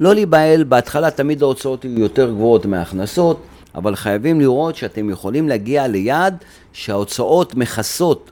לא 0.00 0.14
להיבהל, 0.14 0.64
בהתחלה 0.64 1.10
תמיד 1.10 1.42
ההוצאות 1.42 1.84
יהיו 1.84 2.00
יותר 2.00 2.30
גבוהות 2.30 2.66
מההכנסות, 2.66 3.42
אבל 3.74 3.96
חייבים 3.96 4.40
לראות 4.40 4.76
שאתם 4.76 5.10
יכולים 5.10 5.48
להגיע 5.48 5.86
ליעד 5.86 6.44
שההוצאות 6.72 7.54
מכסות 7.54 8.30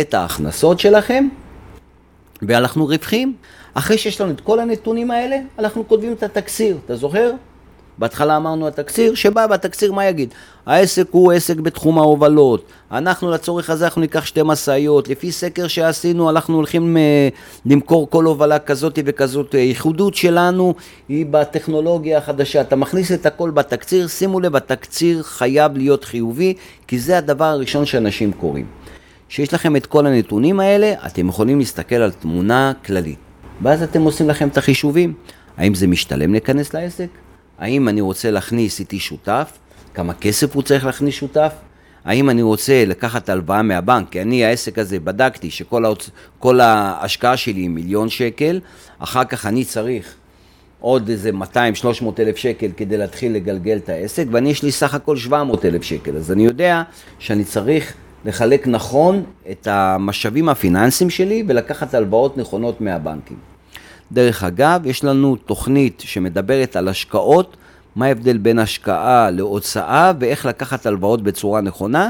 את 0.00 0.14
ההכנסות 0.14 0.80
שלכם, 0.80 1.28
ואנחנו 2.42 2.86
רווחים. 2.86 3.34
אחרי 3.74 3.98
שיש 3.98 4.20
לנו 4.20 4.30
את 4.30 4.40
כל 4.40 4.60
הנתונים 4.60 5.10
האלה, 5.10 5.36
אנחנו 5.58 5.88
כותבים 5.88 6.12
את 6.12 6.22
התקציר, 6.22 6.78
אתה 6.84 6.96
זוכר? 6.96 7.30
בהתחלה 7.98 8.36
אמרנו 8.36 8.68
התקציר, 8.68 9.14
שבא 9.14 9.46
בתקציר 9.46 9.92
מה 9.92 10.06
יגיד? 10.06 10.34
העסק 10.66 11.06
הוא 11.10 11.32
עסק 11.32 11.56
בתחום 11.56 11.98
ההובלות, 11.98 12.64
אנחנו 12.92 13.30
לצורך 13.30 13.70
הזה 13.70 13.84
אנחנו 13.84 14.00
ניקח 14.00 14.24
שתי 14.24 14.40
משאיות, 14.44 15.08
לפי 15.08 15.32
סקר 15.32 15.66
שעשינו 15.66 16.30
אנחנו 16.30 16.56
הולכים 16.56 16.96
uh, 16.96 17.70
למכור 17.70 18.10
כל 18.10 18.24
הובלה 18.24 18.58
כזאת 18.58 18.98
וכזאת, 19.04 19.54
הייחודות 19.54 20.14
שלנו 20.14 20.74
היא 21.08 21.26
בטכנולוגיה 21.30 22.18
החדשה, 22.18 22.60
אתה 22.60 22.76
מכניס 22.76 23.12
את 23.12 23.26
הכל 23.26 23.50
בתקציר, 23.50 24.08
שימו 24.08 24.40
לב, 24.40 24.56
התקציר 24.56 25.22
חייב 25.22 25.76
להיות 25.76 26.04
חיובי, 26.04 26.54
כי 26.86 26.98
זה 26.98 27.18
הדבר 27.18 27.44
הראשון 27.44 27.86
שאנשים 27.86 28.32
קוראים. 28.32 28.66
כשיש 29.28 29.54
לכם 29.54 29.76
את 29.76 29.86
כל 29.86 30.06
הנתונים 30.06 30.60
האלה, 30.60 30.92
אתם 31.06 31.28
יכולים 31.28 31.58
להסתכל 31.58 31.94
על 31.94 32.12
תמונה 32.12 32.72
כללית. 32.86 33.23
ואז 33.62 33.82
אתם 33.82 34.02
עושים 34.02 34.28
לכם 34.28 34.48
את 34.48 34.56
החישובים. 34.56 35.14
האם 35.56 35.74
זה 35.74 35.86
משתלם 35.86 36.32
להיכנס 36.32 36.74
לעסק? 36.74 37.08
האם 37.58 37.88
אני 37.88 38.00
רוצה 38.00 38.30
להכניס 38.30 38.80
איתי 38.80 38.98
שותף? 38.98 39.52
כמה 39.94 40.14
כסף 40.14 40.54
הוא 40.54 40.62
צריך 40.62 40.86
להכניס 40.86 41.14
שותף? 41.14 41.52
האם 42.04 42.30
אני 42.30 42.42
רוצה 42.42 42.84
לקחת 42.86 43.28
הלוואה 43.28 43.62
מהבנק? 43.62 44.08
כי 44.10 44.22
אני, 44.22 44.44
העסק 44.44 44.78
הזה, 44.78 45.00
בדקתי 45.00 45.50
שכל 45.50 45.84
ההוצ... 45.84 46.10
ההשקעה 46.44 47.36
שלי 47.36 47.60
היא 47.60 47.68
מיליון 47.68 48.08
שקל, 48.08 48.60
אחר 48.98 49.24
כך 49.24 49.46
אני 49.46 49.64
צריך 49.64 50.14
עוד 50.80 51.08
איזה 51.08 51.30
200-300 51.30 51.56
אלף 52.18 52.36
שקל 52.36 52.70
כדי 52.76 52.96
להתחיל 52.96 53.32
לגלגל 53.32 53.76
את 53.76 53.88
העסק, 53.88 54.24
ואני 54.30 54.50
יש 54.50 54.62
לי 54.62 54.72
סך 54.72 54.94
הכל 54.94 55.16
700 55.16 55.64
אלף 55.64 55.82
שקל, 55.82 56.16
אז 56.16 56.32
אני 56.32 56.44
יודע 56.44 56.82
שאני 57.18 57.44
צריך 57.44 57.94
לחלק 58.24 58.66
נכון 58.66 59.22
את 59.50 59.66
המשאבים 59.70 60.48
הפיננסיים 60.48 61.10
שלי 61.10 61.44
ולקחת 61.48 61.94
הלוואות 61.94 62.36
נכונות 62.36 62.80
מהבנקים. 62.80 63.36
דרך 64.12 64.44
אגב, 64.44 64.86
יש 64.86 65.04
לנו 65.04 65.36
תוכנית 65.36 66.02
שמדברת 66.06 66.76
על 66.76 66.88
השקעות, 66.88 67.56
מה 67.96 68.06
ההבדל 68.06 68.38
בין 68.38 68.58
השקעה 68.58 69.30
להוצאה 69.30 70.12
ואיך 70.20 70.46
לקחת 70.46 70.86
הלוואות 70.86 71.22
בצורה 71.22 71.60
נכונה. 71.60 72.08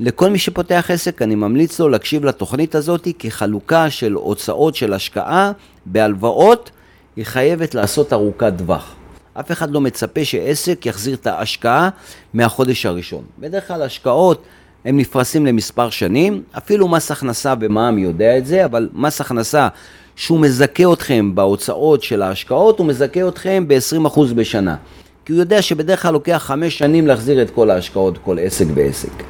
לכל 0.00 0.30
מי 0.30 0.38
שפותח 0.38 0.86
עסק 0.88 1.22
אני 1.22 1.34
ממליץ 1.34 1.80
לו 1.80 1.88
להקשיב 1.88 2.24
לתוכנית 2.24 2.74
הזאת 2.74 3.08
כחלוקה 3.18 3.90
של 3.90 4.12
הוצאות 4.12 4.74
של 4.74 4.92
השקעה 4.92 5.52
בהלוואות 5.86 6.70
היא 7.16 7.26
חייבת 7.26 7.74
לעשות 7.74 8.12
ארוכת 8.12 8.52
טווח. 8.58 8.94
אף 9.34 9.52
אחד 9.52 9.70
לא 9.70 9.80
מצפה 9.80 10.24
שעסק 10.24 10.86
יחזיר 10.86 11.14
את 11.14 11.26
ההשקעה 11.26 11.88
מהחודש 12.34 12.86
הראשון. 12.86 13.24
בדרך 13.38 13.68
כלל 13.68 13.82
השקעות 13.82 14.42
הם 14.84 14.96
נפרסים 14.96 15.46
למספר 15.46 15.90
שנים, 15.90 16.42
אפילו 16.58 16.88
מס 16.88 17.10
הכנסה 17.10 17.54
במע"מ 17.54 17.98
יודע 17.98 18.38
את 18.38 18.46
זה, 18.46 18.64
אבל 18.64 18.88
מס 18.92 19.20
הכנסה 19.20 19.68
שהוא 20.16 20.40
מזכה 20.40 20.92
אתכם 20.92 21.34
בהוצאות 21.34 22.02
של 22.02 22.22
ההשקעות, 22.22 22.78
הוא 22.78 22.86
מזכה 22.86 23.28
אתכם 23.28 23.64
ב-20% 23.68 24.20
בשנה. 24.34 24.76
כי 25.24 25.32
הוא 25.32 25.40
יודע 25.40 25.62
שבדרך 25.62 26.02
כלל 26.02 26.12
לוקח 26.12 26.42
חמש 26.46 26.78
שנים 26.78 27.06
להחזיר 27.06 27.42
את 27.42 27.50
כל 27.50 27.70
ההשקעות, 27.70 28.18
כל 28.18 28.38
עסק 28.40 28.66
ועסק. 28.74 29.22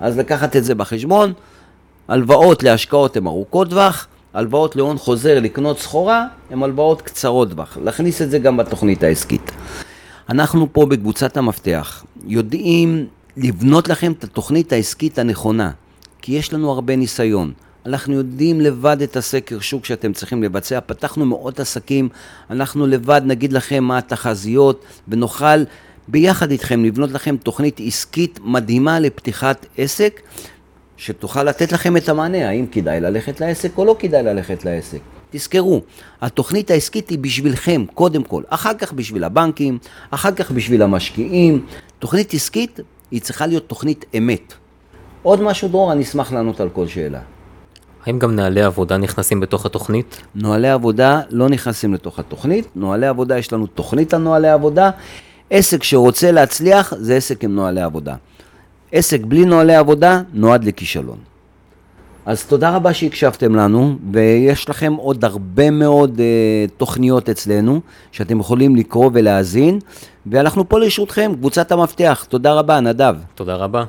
אז 0.00 0.18
לקחת 0.18 0.56
את 0.56 0.64
זה 0.64 0.74
בחשבון, 0.74 1.32
הלוואות 2.08 2.62
להשקעות 2.62 3.16
הן 3.16 3.26
ארוכות 3.26 3.70
טווח, 3.70 4.06
הלוואות 4.34 4.76
להון 4.76 4.98
חוזר 4.98 5.40
לקנות 5.40 5.78
סחורה 5.78 6.26
הן 6.50 6.62
הלוואות 6.62 7.02
קצרות 7.02 7.50
טווח. 7.50 7.78
להכניס 7.84 8.22
את 8.22 8.30
זה 8.30 8.38
גם 8.38 8.56
בתוכנית 8.56 9.02
העסקית. 9.02 9.50
אנחנו 10.28 10.66
פה 10.72 10.86
בקבוצת 10.86 11.36
המפתח 11.36 12.04
יודעים 12.26 13.06
לבנות 13.36 13.88
לכם 13.88 14.12
את 14.12 14.24
התוכנית 14.24 14.72
העסקית 14.72 15.18
הנכונה, 15.18 15.70
כי 16.22 16.32
יש 16.32 16.52
לנו 16.52 16.70
הרבה 16.70 16.96
ניסיון. 16.96 17.52
אנחנו 17.86 18.14
יודעים 18.14 18.60
לבד 18.60 19.02
את 19.02 19.16
הסקר 19.16 19.60
שוק 19.60 19.84
שאתם 19.84 20.12
צריכים 20.12 20.42
לבצע, 20.42 20.78
פתחנו 20.86 21.26
מאות 21.26 21.60
עסקים, 21.60 22.08
אנחנו 22.50 22.86
לבד 22.86 23.22
נגיד 23.24 23.52
לכם 23.52 23.84
מה 23.84 23.98
התחזיות 23.98 24.84
ונוכל 25.08 25.64
ביחד 26.08 26.50
איתכם 26.50 26.84
לבנות 26.84 27.10
לכם 27.10 27.36
תוכנית 27.36 27.80
עסקית 27.86 28.38
מדהימה 28.42 29.00
לפתיחת 29.00 29.66
עסק, 29.78 30.20
שתוכל 30.96 31.42
לתת 31.42 31.72
לכם 31.72 31.96
את 31.96 32.08
המענה, 32.08 32.48
האם 32.48 32.66
כדאי 32.66 33.00
ללכת 33.00 33.40
לעסק 33.40 33.78
או 33.78 33.84
לא 33.84 33.96
כדאי 33.98 34.22
ללכת 34.22 34.64
לעסק. 34.64 34.98
תזכרו, 35.30 35.82
התוכנית 36.22 36.70
העסקית 36.70 37.08
היא 37.08 37.18
בשבילכם, 37.18 37.84
קודם 37.94 38.22
כל, 38.24 38.42
אחר 38.48 38.74
כך 38.74 38.92
בשביל 38.92 39.24
הבנקים, 39.24 39.78
אחר 40.10 40.32
כך 40.32 40.50
בשביל 40.50 40.82
המשקיעים. 40.82 41.66
תוכנית 41.98 42.34
עסקית 42.34 42.80
היא 43.10 43.20
צריכה 43.20 43.46
להיות 43.46 43.68
תוכנית 43.68 44.04
אמת. 44.18 44.54
עוד 45.22 45.42
משהו, 45.42 45.68
דרור, 45.68 45.92
אני 45.92 46.02
אשמח 46.02 46.32
לענות 46.32 46.60
על 46.60 46.68
כל 46.68 46.86
שאלה. 46.86 47.20
האם 48.06 48.18
גם 48.18 48.36
נהלי 48.36 48.62
עבודה 48.62 48.96
נכנסים 48.96 49.40
בתוך 49.40 49.66
התוכנית? 49.66 50.22
נוהלי 50.34 50.68
עבודה 50.68 51.20
לא 51.30 51.48
נכנסים 51.48 51.94
לתוך 51.94 52.18
התוכנית. 52.18 52.68
נוהלי 52.76 53.06
עבודה, 53.06 53.38
יש 53.38 53.52
לנו 53.52 53.66
תוכנית 53.66 54.14
על 54.14 54.20
נוהלי 54.20 54.48
עבודה. 54.48 54.90
עסק 55.50 55.82
שרוצה 55.82 56.30
להצליח 56.30 56.94
זה 56.96 57.16
עסק 57.16 57.44
עם 57.44 57.54
נוהלי 57.54 57.80
עבודה. 57.80 58.14
עסק 58.92 59.20
בלי 59.20 59.44
נוהלי 59.44 59.74
עבודה 59.74 60.22
נועד 60.32 60.64
לכישלון. 60.64 61.18
אז 62.26 62.44
תודה 62.44 62.76
רבה 62.76 62.94
שהקשבתם 62.94 63.54
לנו, 63.54 63.96
ויש 64.12 64.68
לכם 64.68 64.92
עוד 64.92 65.24
הרבה 65.24 65.70
מאוד 65.70 66.16
uh, 66.18 66.70
תוכניות 66.76 67.28
אצלנו, 67.28 67.80
שאתם 68.12 68.40
יכולים 68.40 68.76
לקרוא 68.76 69.10
ולהאזין, 69.12 69.78
ואנחנו 70.26 70.68
פה 70.68 70.78
לרשותכם, 70.78 71.32
קבוצת 71.34 71.72
המפתח. 71.72 72.26
תודה 72.28 72.52
רבה, 72.54 72.80
נדב. 72.80 73.16
תודה 73.34 73.54
רבה. 73.54 73.84